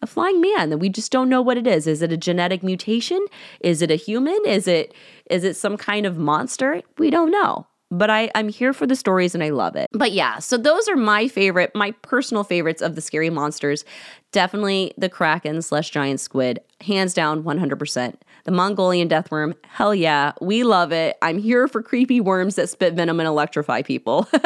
a 0.00 0.06
flying 0.06 0.40
man 0.40 0.70
that 0.70 0.78
we 0.78 0.88
just 0.88 1.10
don't 1.10 1.28
know 1.28 1.42
what 1.42 1.56
it 1.56 1.66
is. 1.66 1.86
Is 1.86 2.02
it 2.02 2.12
a 2.12 2.16
genetic 2.16 2.62
mutation? 2.62 3.24
Is 3.60 3.82
it 3.82 3.90
a 3.90 3.96
human? 3.96 4.40
Is 4.46 4.68
it 4.68 4.94
is 5.30 5.44
it 5.44 5.56
some 5.56 5.76
kind 5.76 6.06
of 6.06 6.16
monster? 6.16 6.82
We 6.98 7.10
don't 7.10 7.30
know. 7.30 7.66
But 7.90 8.10
I, 8.10 8.30
I'm 8.34 8.50
here 8.50 8.74
for 8.74 8.86
the 8.86 8.94
stories 8.94 9.34
and 9.34 9.42
I 9.42 9.48
love 9.48 9.74
it. 9.74 9.88
But 9.92 10.12
yeah, 10.12 10.40
so 10.40 10.58
those 10.58 10.88
are 10.88 10.96
my 10.96 11.26
favorite, 11.26 11.74
my 11.74 11.92
personal 12.02 12.44
favorites 12.44 12.82
of 12.82 12.94
the 12.94 13.00
scary 13.00 13.30
monsters. 13.30 13.84
Definitely 14.30 14.92
the 14.98 15.08
Kraken 15.08 15.62
slash 15.62 15.88
giant 15.88 16.20
squid, 16.20 16.60
hands 16.82 17.14
down 17.14 17.42
100%. 17.44 18.14
The 18.44 18.50
Mongolian 18.50 19.08
death 19.08 19.30
worm, 19.30 19.54
hell 19.62 19.94
yeah, 19.94 20.32
we 20.42 20.64
love 20.64 20.92
it. 20.92 21.16
I'm 21.22 21.38
here 21.38 21.66
for 21.66 21.82
creepy 21.82 22.20
worms 22.20 22.56
that 22.56 22.68
spit 22.68 22.92
venom 22.92 23.20
and 23.20 23.26
electrify 23.26 23.80
people. 23.80 24.28
like 24.34 24.44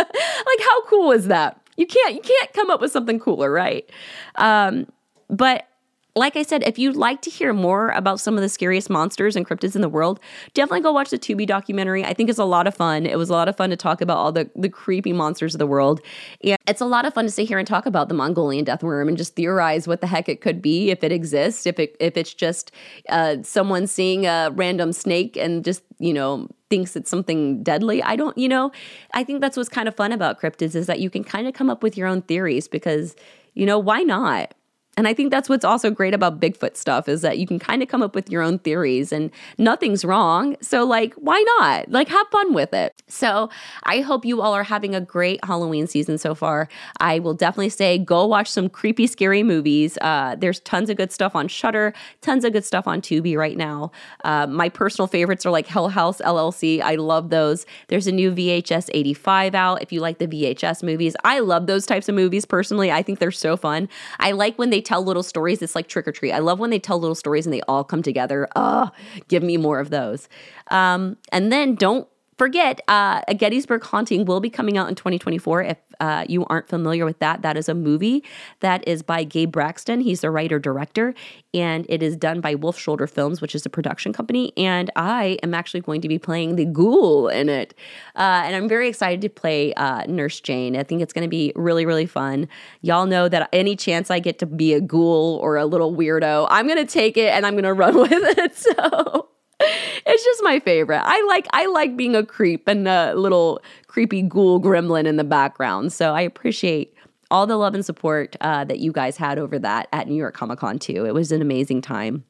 how 0.60 0.86
cool 0.86 1.10
is 1.10 1.26
that? 1.26 1.60
You 1.76 1.86
can't 1.86 2.14
you 2.14 2.20
can't 2.20 2.52
come 2.52 2.70
up 2.70 2.80
with 2.80 2.92
something 2.92 3.18
cooler, 3.18 3.50
right? 3.50 3.88
Um, 4.36 4.86
but 5.32 5.66
like 6.14 6.36
I 6.36 6.42
said, 6.42 6.62
if 6.64 6.78
you'd 6.78 6.96
like 6.96 7.22
to 7.22 7.30
hear 7.30 7.54
more 7.54 7.88
about 7.90 8.20
some 8.20 8.34
of 8.34 8.42
the 8.42 8.48
scariest 8.48 8.90
monsters 8.90 9.34
and 9.34 9.48
cryptids 9.48 9.74
in 9.74 9.80
the 9.80 9.88
world, 9.88 10.20
definitely 10.52 10.82
go 10.82 10.92
watch 10.92 11.08
the 11.08 11.18
Tubi 11.18 11.46
documentary. 11.46 12.04
I 12.04 12.12
think 12.12 12.28
it's 12.28 12.38
a 12.38 12.44
lot 12.44 12.66
of 12.66 12.74
fun. 12.74 13.06
It 13.06 13.16
was 13.16 13.30
a 13.30 13.32
lot 13.32 13.48
of 13.48 13.56
fun 13.56 13.70
to 13.70 13.76
talk 13.76 14.02
about 14.02 14.18
all 14.18 14.30
the, 14.30 14.50
the 14.54 14.68
creepy 14.68 15.14
monsters 15.14 15.54
of 15.54 15.58
the 15.58 15.66
world. 15.66 16.02
And 16.44 16.58
it's 16.66 16.82
a 16.82 16.86
lot 16.86 17.06
of 17.06 17.14
fun 17.14 17.24
to 17.24 17.30
sit 17.30 17.48
here 17.48 17.58
and 17.58 17.66
talk 17.66 17.86
about 17.86 18.08
the 18.08 18.14
Mongolian 18.14 18.64
death 18.64 18.82
worm 18.82 19.08
and 19.08 19.16
just 19.16 19.36
theorize 19.36 19.88
what 19.88 20.02
the 20.02 20.06
heck 20.06 20.28
it 20.28 20.42
could 20.42 20.60
be, 20.60 20.90
if 20.90 21.02
it 21.02 21.12
exists, 21.12 21.66
if 21.66 21.78
it 21.78 21.96
if 21.98 22.18
it's 22.18 22.34
just 22.34 22.72
uh, 23.08 23.36
someone 23.42 23.86
seeing 23.86 24.26
a 24.26 24.50
random 24.54 24.92
snake 24.92 25.38
and 25.38 25.64
just, 25.64 25.82
you 25.98 26.12
know, 26.12 26.46
thinks 26.68 26.94
it's 26.94 27.10
something 27.10 27.62
deadly. 27.62 28.02
I 28.02 28.16
don't, 28.16 28.36
you 28.36 28.50
know, 28.50 28.70
I 29.14 29.24
think 29.24 29.40
that's 29.40 29.56
what's 29.56 29.70
kind 29.70 29.88
of 29.88 29.96
fun 29.96 30.12
about 30.12 30.38
cryptids 30.38 30.74
is 30.74 30.86
that 30.88 31.00
you 31.00 31.08
can 31.08 31.24
kind 31.24 31.46
of 31.48 31.54
come 31.54 31.70
up 31.70 31.82
with 31.82 31.96
your 31.96 32.06
own 32.06 32.20
theories 32.20 32.68
because, 32.68 33.16
you 33.54 33.64
know, 33.64 33.78
why 33.78 34.02
not? 34.02 34.54
And 34.96 35.08
I 35.08 35.14
think 35.14 35.30
that's 35.30 35.48
what's 35.48 35.64
also 35.64 35.90
great 35.90 36.12
about 36.12 36.38
Bigfoot 36.38 36.76
stuff 36.76 37.08
is 37.08 37.22
that 37.22 37.38
you 37.38 37.46
can 37.46 37.58
kind 37.58 37.82
of 37.82 37.88
come 37.88 38.02
up 38.02 38.14
with 38.14 38.28
your 38.30 38.42
own 38.42 38.58
theories 38.58 39.10
and 39.10 39.30
nothing's 39.56 40.04
wrong. 40.04 40.54
So, 40.60 40.84
like, 40.84 41.14
why 41.14 41.42
not? 41.58 41.90
Like, 41.90 42.08
have 42.08 42.26
fun 42.28 42.52
with 42.52 42.74
it. 42.74 42.94
So, 43.08 43.48
I 43.84 44.00
hope 44.00 44.26
you 44.26 44.42
all 44.42 44.52
are 44.52 44.64
having 44.64 44.94
a 44.94 45.00
great 45.00 45.42
Halloween 45.44 45.86
season 45.86 46.18
so 46.18 46.34
far. 46.34 46.68
I 47.00 47.20
will 47.20 47.32
definitely 47.32 47.70
say 47.70 47.96
go 47.96 48.26
watch 48.26 48.50
some 48.50 48.68
creepy, 48.68 49.06
scary 49.06 49.42
movies. 49.42 49.96
Uh, 50.02 50.36
there's 50.36 50.60
tons 50.60 50.90
of 50.90 50.98
good 50.98 51.10
stuff 51.10 51.34
on 51.34 51.48
Shudder, 51.48 51.94
tons 52.20 52.44
of 52.44 52.52
good 52.52 52.64
stuff 52.64 52.86
on 52.86 53.00
Tubi 53.00 53.34
right 53.34 53.56
now. 53.56 53.92
Uh, 54.24 54.46
my 54.46 54.68
personal 54.68 55.06
favorites 55.06 55.46
are 55.46 55.50
like 55.50 55.66
Hell 55.66 55.88
House 55.88 56.20
LLC. 56.20 56.82
I 56.82 56.96
love 56.96 57.30
those. 57.30 57.64
There's 57.88 58.06
a 58.06 58.12
new 58.12 58.30
VHS 58.30 58.90
85 58.92 59.54
out 59.54 59.80
if 59.80 59.90
you 59.90 60.00
like 60.00 60.18
the 60.18 60.28
VHS 60.28 60.82
movies. 60.82 61.16
I 61.24 61.38
love 61.38 61.66
those 61.66 61.86
types 61.86 62.10
of 62.10 62.14
movies 62.14 62.44
personally. 62.44 62.92
I 62.92 63.02
think 63.02 63.20
they're 63.20 63.30
so 63.30 63.56
fun. 63.56 63.88
I 64.20 64.32
like 64.32 64.58
when 64.58 64.68
they 64.68 64.82
tell 64.92 65.02
little 65.02 65.22
stories. 65.22 65.62
It's 65.62 65.74
like 65.74 65.88
trick 65.88 66.06
or 66.06 66.12
treat. 66.12 66.32
I 66.32 66.40
love 66.40 66.58
when 66.58 66.68
they 66.68 66.78
tell 66.78 67.00
little 67.00 67.14
stories 67.14 67.46
and 67.46 67.52
they 67.52 67.62
all 67.62 67.82
come 67.82 68.02
together. 68.02 68.46
Oh, 68.54 68.90
give 69.28 69.42
me 69.42 69.56
more 69.56 69.80
of 69.80 69.88
those. 69.88 70.28
Um, 70.70 71.16
and 71.30 71.50
then 71.50 71.76
don't 71.76 72.06
forget, 72.42 72.80
uh, 72.88 73.20
a 73.28 73.34
Gettysburg 73.34 73.84
Haunting 73.84 74.24
will 74.24 74.40
be 74.40 74.50
coming 74.50 74.76
out 74.76 74.88
in 74.88 74.96
2024. 74.96 75.62
If 75.62 75.78
uh, 76.00 76.24
you 76.28 76.44
aren't 76.46 76.68
familiar 76.68 77.04
with 77.04 77.20
that, 77.20 77.42
that 77.42 77.56
is 77.56 77.68
a 77.68 77.74
movie 77.74 78.24
that 78.58 78.82
is 78.88 79.00
by 79.00 79.22
Gabe 79.22 79.52
Braxton. 79.52 80.00
He's 80.00 80.22
the 80.22 80.30
writer 80.32 80.58
director, 80.58 81.14
and 81.54 81.86
it 81.88 82.02
is 82.02 82.16
done 82.16 82.40
by 82.40 82.56
Wolf 82.56 82.76
Shoulder 82.76 83.06
Films, 83.06 83.40
which 83.40 83.54
is 83.54 83.64
a 83.64 83.70
production 83.70 84.12
company. 84.12 84.52
And 84.56 84.90
I 84.96 85.38
am 85.44 85.54
actually 85.54 85.82
going 85.82 86.00
to 86.00 86.08
be 86.08 86.18
playing 86.18 86.56
the 86.56 86.64
ghoul 86.64 87.28
in 87.28 87.48
it, 87.48 87.74
uh, 88.16 88.42
and 88.44 88.56
I'm 88.56 88.68
very 88.68 88.88
excited 88.88 89.20
to 89.20 89.28
play 89.28 89.72
uh, 89.74 90.04
Nurse 90.06 90.40
Jane. 90.40 90.76
I 90.76 90.82
think 90.82 91.00
it's 91.00 91.12
going 91.12 91.22
to 91.24 91.30
be 91.30 91.52
really, 91.54 91.86
really 91.86 92.06
fun. 92.06 92.48
Y'all 92.80 93.06
know 93.06 93.28
that 93.28 93.48
any 93.52 93.76
chance 93.76 94.10
I 94.10 94.18
get 94.18 94.40
to 94.40 94.46
be 94.46 94.74
a 94.74 94.80
ghoul 94.80 95.36
or 95.36 95.54
a 95.58 95.64
little 95.64 95.94
weirdo, 95.94 96.48
I'm 96.50 96.66
going 96.66 96.84
to 96.84 96.92
take 96.92 97.16
it 97.16 97.32
and 97.32 97.46
I'm 97.46 97.52
going 97.52 97.62
to 97.72 97.72
run 97.72 97.96
with 97.96 98.10
it. 98.10 98.56
So 98.56 99.28
it's 100.06 100.24
just 100.24 100.42
my 100.42 100.60
favorite. 100.60 101.02
I 101.02 101.24
like 101.28 101.46
I 101.52 101.66
like 101.66 101.96
being 101.96 102.14
a 102.14 102.24
creep 102.24 102.68
and 102.68 102.88
a 102.88 103.14
little 103.14 103.62
creepy 103.86 104.22
ghoul 104.22 104.60
gremlin 104.60 105.06
in 105.06 105.16
the 105.16 105.24
background. 105.24 105.92
So 105.92 106.14
I 106.14 106.22
appreciate 106.22 106.94
all 107.30 107.46
the 107.46 107.56
love 107.56 107.74
and 107.74 107.84
support 107.84 108.36
uh, 108.40 108.64
that 108.64 108.78
you 108.78 108.92
guys 108.92 109.16
had 109.16 109.38
over 109.38 109.58
that 109.58 109.88
at 109.92 110.06
New 110.06 110.14
York 110.14 110.34
Comic 110.34 110.58
Con 110.58 110.78
too. 110.78 111.06
It 111.06 111.14
was 111.14 111.32
an 111.32 111.40
amazing 111.40 111.80
time. 111.80 112.24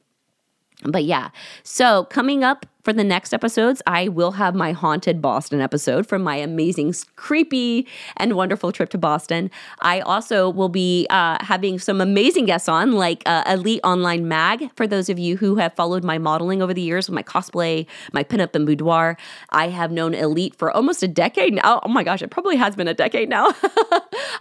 But 0.85 1.05
yeah, 1.05 1.31
so 1.63 2.05
coming 2.05 2.45
up 2.45 2.67
for 2.83 2.93
the 2.93 3.05
next 3.05 3.33
episodes, 3.33 3.81
I 3.87 4.09
will 4.09 4.33
have 4.33 4.55
my 4.55 4.73
haunted 4.73 5.23
Boston 5.23 5.61
episode 5.61 6.07
from 6.07 6.23
my 6.23 6.37
amazing, 6.37 6.95
creepy, 7.15 7.87
and 8.17 8.35
wonderful 8.35 8.73
trip 8.73 8.91
to 8.91 8.99
Boston. 8.99 9.51
I 9.81 10.01
also 10.01 10.51
will 10.51 10.69
be 10.69 11.07
uh, 11.09 11.39
having 11.41 11.79
some 11.79 12.01
amazing 12.01 12.47
guests 12.47 12.69
on, 12.69 12.93
like 12.93 13.23
uh, 13.25 13.45
Elite 13.47 13.81
Online 13.85 14.27
Mag. 14.27 14.69
For 14.75 14.87
those 14.87 15.09
of 15.09 15.19
you 15.19 15.37
who 15.37 15.57
have 15.57 15.75
followed 15.75 16.03
my 16.03 16.19
modeling 16.19 16.61
over 16.61 16.75
the 16.75 16.83
years 16.83 17.09
with 17.09 17.15
my 17.15 17.23
cosplay, 17.23 17.87
my 18.13 18.25
pinup 18.25 18.55
and 18.57 18.67
boudoir, 18.67 19.17
I 19.51 19.69
have 19.69 19.93
known 19.93 20.15
Elite 20.15 20.57
for 20.57 20.71
almost 20.73 21.05
a 21.05 21.09
decade 21.09 21.55
now. 21.55 21.81
Oh 21.85 21.89
my 21.89 22.03
gosh, 22.03 22.21
it 22.21 22.31
probably 22.31 22.57
has 22.57 22.75
been 22.75 22.89
a 22.89 22.95
decade 22.95 23.29
now. 23.29 23.53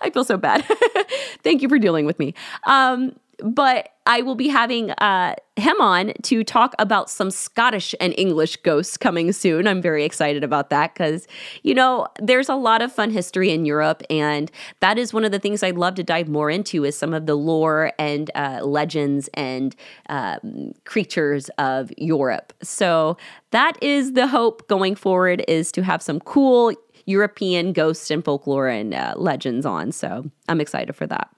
I 0.01 0.10
feel 0.12 0.23
so 0.23 0.38
bad. 0.38 0.65
Thank 1.43 1.62
you 1.62 1.69
for 1.69 1.77
dealing 1.77 2.08
with 2.08 2.17
me. 2.17 2.34
Um, 2.63 3.15
but 3.41 3.89
I 4.06 4.21
will 4.21 4.36
be 4.36 4.47
having 4.47 4.91
uh, 4.91 5.36
him 5.56 5.80
on 5.80 6.13
to 6.23 6.43
talk 6.43 6.73
about 6.80 7.10
some 7.10 7.30
Scottish 7.30 7.93
and 7.99 8.13
English 8.17 8.58
ghosts 8.58 8.97
coming 8.97 9.32
soon. 9.32 9.67
I'm 9.67 9.82
very 9.82 10.04
excited 10.04 10.43
about 10.43 10.69
that 10.71 10.93
because, 10.93 11.27
you 11.63 11.73
know, 11.73 12.08
there's 12.19 12.49
a 12.49 12.56
lot 12.56 12.82
of 12.82 12.91
fun 12.91 13.12
history 13.12 13.51
in 13.51 13.63
Europe, 13.63 14.01
and 14.10 14.51
that 14.80 14.97
is 14.97 15.13
one 15.13 15.23
of 15.23 15.32
the 15.32 15.39
things 15.39 15.62
I'd 15.62 15.77
love 15.77 15.95
to 15.95 16.04
dive 16.04 16.27
more 16.27 16.49
into 16.49 16.84
is 16.84 16.97
some 16.97 17.13
of 17.13 17.25
the 17.25 17.36
lore 17.36 17.91
and 17.99 18.32
uh, 18.34 18.62
legends 18.63 19.30
and 19.36 19.75
um, 20.10 20.73
creatures 20.86 21.49
of 21.58 21.91
Europe. 21.97 22.54
So 22.63 23.17
that 23.51 23.77
is 23.82 24.13
the 24.13 24.27
hope 24.27 24.67
going 24.67 24.95
forward 24.95 25.43
is 25.47 25.71
to 25.73 25.84
have 25.84 26.01
some 26.01 26.19
cool 26.21 26.73
European 27.06 27.73
ghosts 27.73 28.10
and 28.12 28.23
folklore 28.23 28.67
and 28.67 28.93
uh, 28.93 29.13
legends 29.17 29.65
on. 29.65 29.91
So 29.91 30.30
I'm 30.47 30.62
excited 30.62 30.95
for 30.95 31.08
that. 31.08 31.30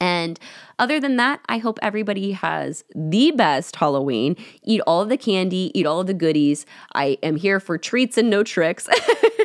And 0.00 0.38
other 0.78 1.00
than 1.00 1.16
that, 1.16 1.40
I 1.48 1.58
hope 1.58 1.78
everybody 1.82 2.32
has 2.32 2.84
the 2.94 3.32
best 3.32 3.76
Halloween. 3.76 4.36
Eat 4.62 4.80
all 4.86 5.00
of 5.00 5.08
the 5.08 5.16
candy, 5.16 5.72
eat 5.74 5.86
all 5.86 6.00
of 6.00 6.06
the 6.06 6.14
goodies. 6.14 6.66
I 6.94 7.18
am 7.22 7.36
here 7.36 7.58
for 7.58 7.78
treats 7.78 8.16
and 8.16 8.30
no 8.30 8.44
tricks. 8.44 8.88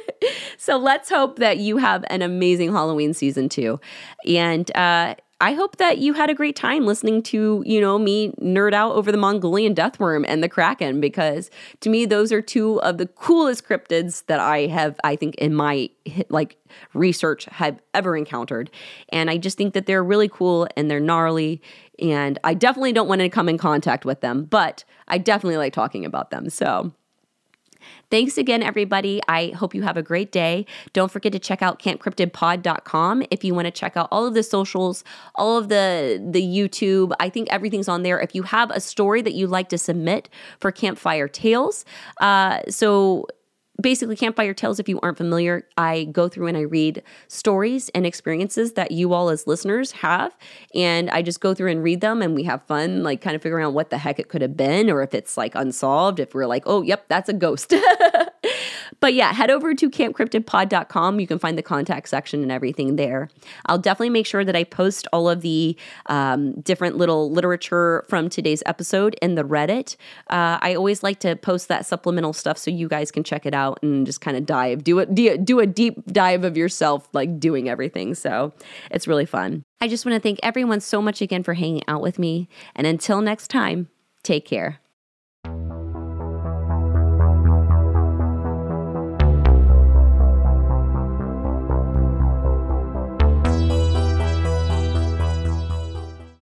so 0.58 0.78
let's 0.78 1.10
hope 1.10 1.40
that 1.40 1.58
you 1.58 1.78
have 1.78 2.06
an 2.08 2.22
amazing 2.22 2.72
Halloween 2.72 3.14
season 3.14 3.50
too. 3.50 3.80
And 4.28 4.70
uh, 4.78 5.16
I 5.44 5.56
hope 5.56 5.76
that 5.76 5.98
you 5.98 6.14
had 6.14 6.30
a 6.30 6.34
great 6.34 6.56
time 6.56 6.86
listening 6.86 7.22
to, 7.24 7.64
you 7.66 7.82
know, 7.82 8.00
me 8.00 8.30
nerd 8.42 8.74
out 8.74 8.94
over 8.94 9.12
the 9.12 9.18
Mongolian 9.18 9.76
deathworm 9.76 10.24
and 10.26 10.42
the 10.42 10.48
kraken 10.48 11.02
because 11.02 11.52
to 11.82 11.90
me 11.90 12.06
those 12.06 12.32
are 12.32 12.42
two 12.42 12.82
of 12.82 12.98
the 12.98 13.08
coolest 13.08 13.68
cryptids 13.68 14.26
that 14.28 14.40
I 14.40 14.68
have 14.68 14.98
I 15.04 15.18
think 15.18 15.36
in 15.36 15.54
my 15.54 15.90
like 16.30 16.56
research 16.94 17.44
have 17.52 17.78
ever 17.94 18.16
encountered. 18.16 18.72
And 19.10 19.30
I 19.30 19.36
just 19.36 19.58
think 19.58 19.74
that 19.74 19.86
they're 19.86 20.02
really 20.02 20.30
cool 20.30 20.66
and 20.78 20.90
they're 20.90 21.02
gnarly 21.02 21.62
and 22.00 22.40
I 22.46 22.54
definitely 22.54 22.94
don't 22.94 23.10
want 23.10 23.20
to 23.20 23.28
come 23.28 23.50
in 23.50 23.58
contact 23.58 24.06
with 24.06 24.22
them, 24.22 24.46
but 24.46 24.86
I 25.10 25.18
definitely 25.18 25.58
like 25.58 25.74
talking 25.74 26.06
about 26.06 26.32
them. 26.32 26.50
So 26.50 26.94
Thanks 28.10 28.38
again, 28.38 28.64
everybody. 28.64 29.22
I 29.28 29.48
hope 29.50 29.74
you 29.74 29.82
have 29.84 29.98
a 29.98 30.04
great 30.04 30.32
day. 30.32 30.66
Don't 30.94 31.12
forget 31.12 31.32
to 31.34 31.40
check 31.40 31.62
out 31.62 31.80
campcryptidpod.com 31.80 33.24
if 33.32 33.44
you 33.44 33.54
want 33.54 33.66
to 33.66 33.72
check 33.72 33.98
out 33.98 34.08
all 34.12 34.26
of 34.26 34.34
the 34.34 34.44
socials, 34.44 35.04
all 35.36 35.58
of 35.58 35.70
the 35.70 36.24
the 36.24 36.42
YouTube. 36.42 37.14
I 37.20 37.30
think 37.30 37.48
everything's 37.52 37.88
on 37.88 38.04
there. 38.04 38.20
If 38.20 38.36
you 38.36 38.44
have 38.44 38.72
a 38.72 38.80
story 38.80 39.22
that 39.22 39.34
you'd 39.34 39.50
like 39.50 39.70
to 39.70 39.78
submit 39.78 40.30
for 40.60 40.72
Campfire 40.72 41.28
Tales, 41.28 41.86
uh, 42.22 42.62
so 42.70 43.28
basically 43.82 44.16
campfire 44.16 44.54
tales 44.54 44.80
if 44.80 44.88
you 44.88 45.00
aren't 45.02 45.18
familiar. 45.18 45.68
I 45.78 46.06
go 46.06 46.28
through 46.30 46.48
and 46.48 46.58
i 46.58 46.62
read 46.62 47.04
stories 47.28 47.90
and 47.90 48.06
experiences 48.06 48.74
that 48.74 48.92
you 48.92 49.14
all 49.14 49.30
as 49.30 49.48
listeners 49.48 49.92
have 49.92 50.36
and 50.74 51.10
i 51.10 51.22
just 51.22 51.40
go 51.40 51.54
through 51.54 51.72
and 51.72 51.84
read 51.84 52.02
them 52.02 52.22
and 52.22 52.36
we 52.36 52.44
have 52.44 52.64
fun 52.64 53.04
like 53.04 53.22
kind 53.22 53.36
of 53.36 53.42
figuring 53.42 53.66
out 53.66 53.74
what 53.74 53.90
the 53.90 53.98
heck 53.98 54.20
it 54.20 54.30
could 54.30 54.42
have 54.42 54.56
been 54.56 54.90
or 54.90 55.02
if 55.02 55.14
it's 55.14 55.38
like 55.38 55.56
unsolved 55.56 56.20
if 56.20 56.34
we're 56.34 56.46
like 56.46 56.64
oh 56.66 56.82
yep 56.82 57.06
that's 57.08 57.30
a 57.30 57.34
ghost 57.34 57.74
But 59.00 59.14
yeah, 59.14 59.34
head 59.34 59.50
over 59.50 59.74
to 59.74 59.90
campcryptidpod.com. 59.90 61.20
You 61.20 61.28
can 61.28 61.40
find 61.40 61.58
the 61.58 61.64
contact 61.64 62.10
section 62.10 62.42
and 62.42 62.52
everything 62.52 62.96
there. 62.96 63.30
I'll 63.66 63.78
definitely 63.78 64.12
make 64.12 64.26
sure 64.26 64.46
that 64.46 64.56
I 64.56 64.64
post 64.64 65.08
all 65.14 65.30
of 65.30 65.42
the 65.42 65.78
um, 66.08 66.54
different 66.62 66.98
little 66.98 67.32
literature 67.32 68.06
from 68.08 68.30
today's 68.30 68.64
episode 68.66 69.16
in 69.22 69.36
the 69.36 69.44
Reddit. 69.44 69.96
Uh, 70.30 70.60
I 70.62 70.76
always 70.76 71.04
like 71.04 71.20
to 71.20 71.36
post 71.36 71.68
that 71.68 71.86
supplemental 71.86 72.34
stuff 72.34 72.58
so 72.58 72.72
you 72.72 72.88
guys 72.88 73.12
can 73.12 73.24
check 73.24 73.46
it 73.46 73.54
out 73.54 73.80
and 73.82 74.06
just 74.06 74.22
kind 74.22 74.38
of 74.38 74.46
dive, 74.46 74.84
do 74.84 75.00
it, 75.00 75.14
do 75.14 75.60
a 75.60 75.66
deep 75.66 76.06
dive 76.08 76.44
of 76.44 76.58
yourself, 76.58 77.08
like 77.14 77.40
doing 77.40 77.70
everything. 77.70 78.16
So 78.16 78.54
it's 78.92 79.08
really 79.08 79.26
fun. 79.26 79.64
I 79.82 79.88
just 79.88 80.06
want 80.06 80.16
to 80.16 80.22
thank 80.22 80.40
everyone 80.44 80.80
so 80.80 81.02
much 81.02 81.22
again 81.22 81.44
for 81.44 81.54
hanging 81.54 81.84
out 81.88 82.02
with 82.02 82.18
me. 82.18 82.48
And 82.76 82.88
until 82.88 83.22
next 83.22 83.50
time, 83.50 83.90
take 84.24 84.46
care. 84.46 84.83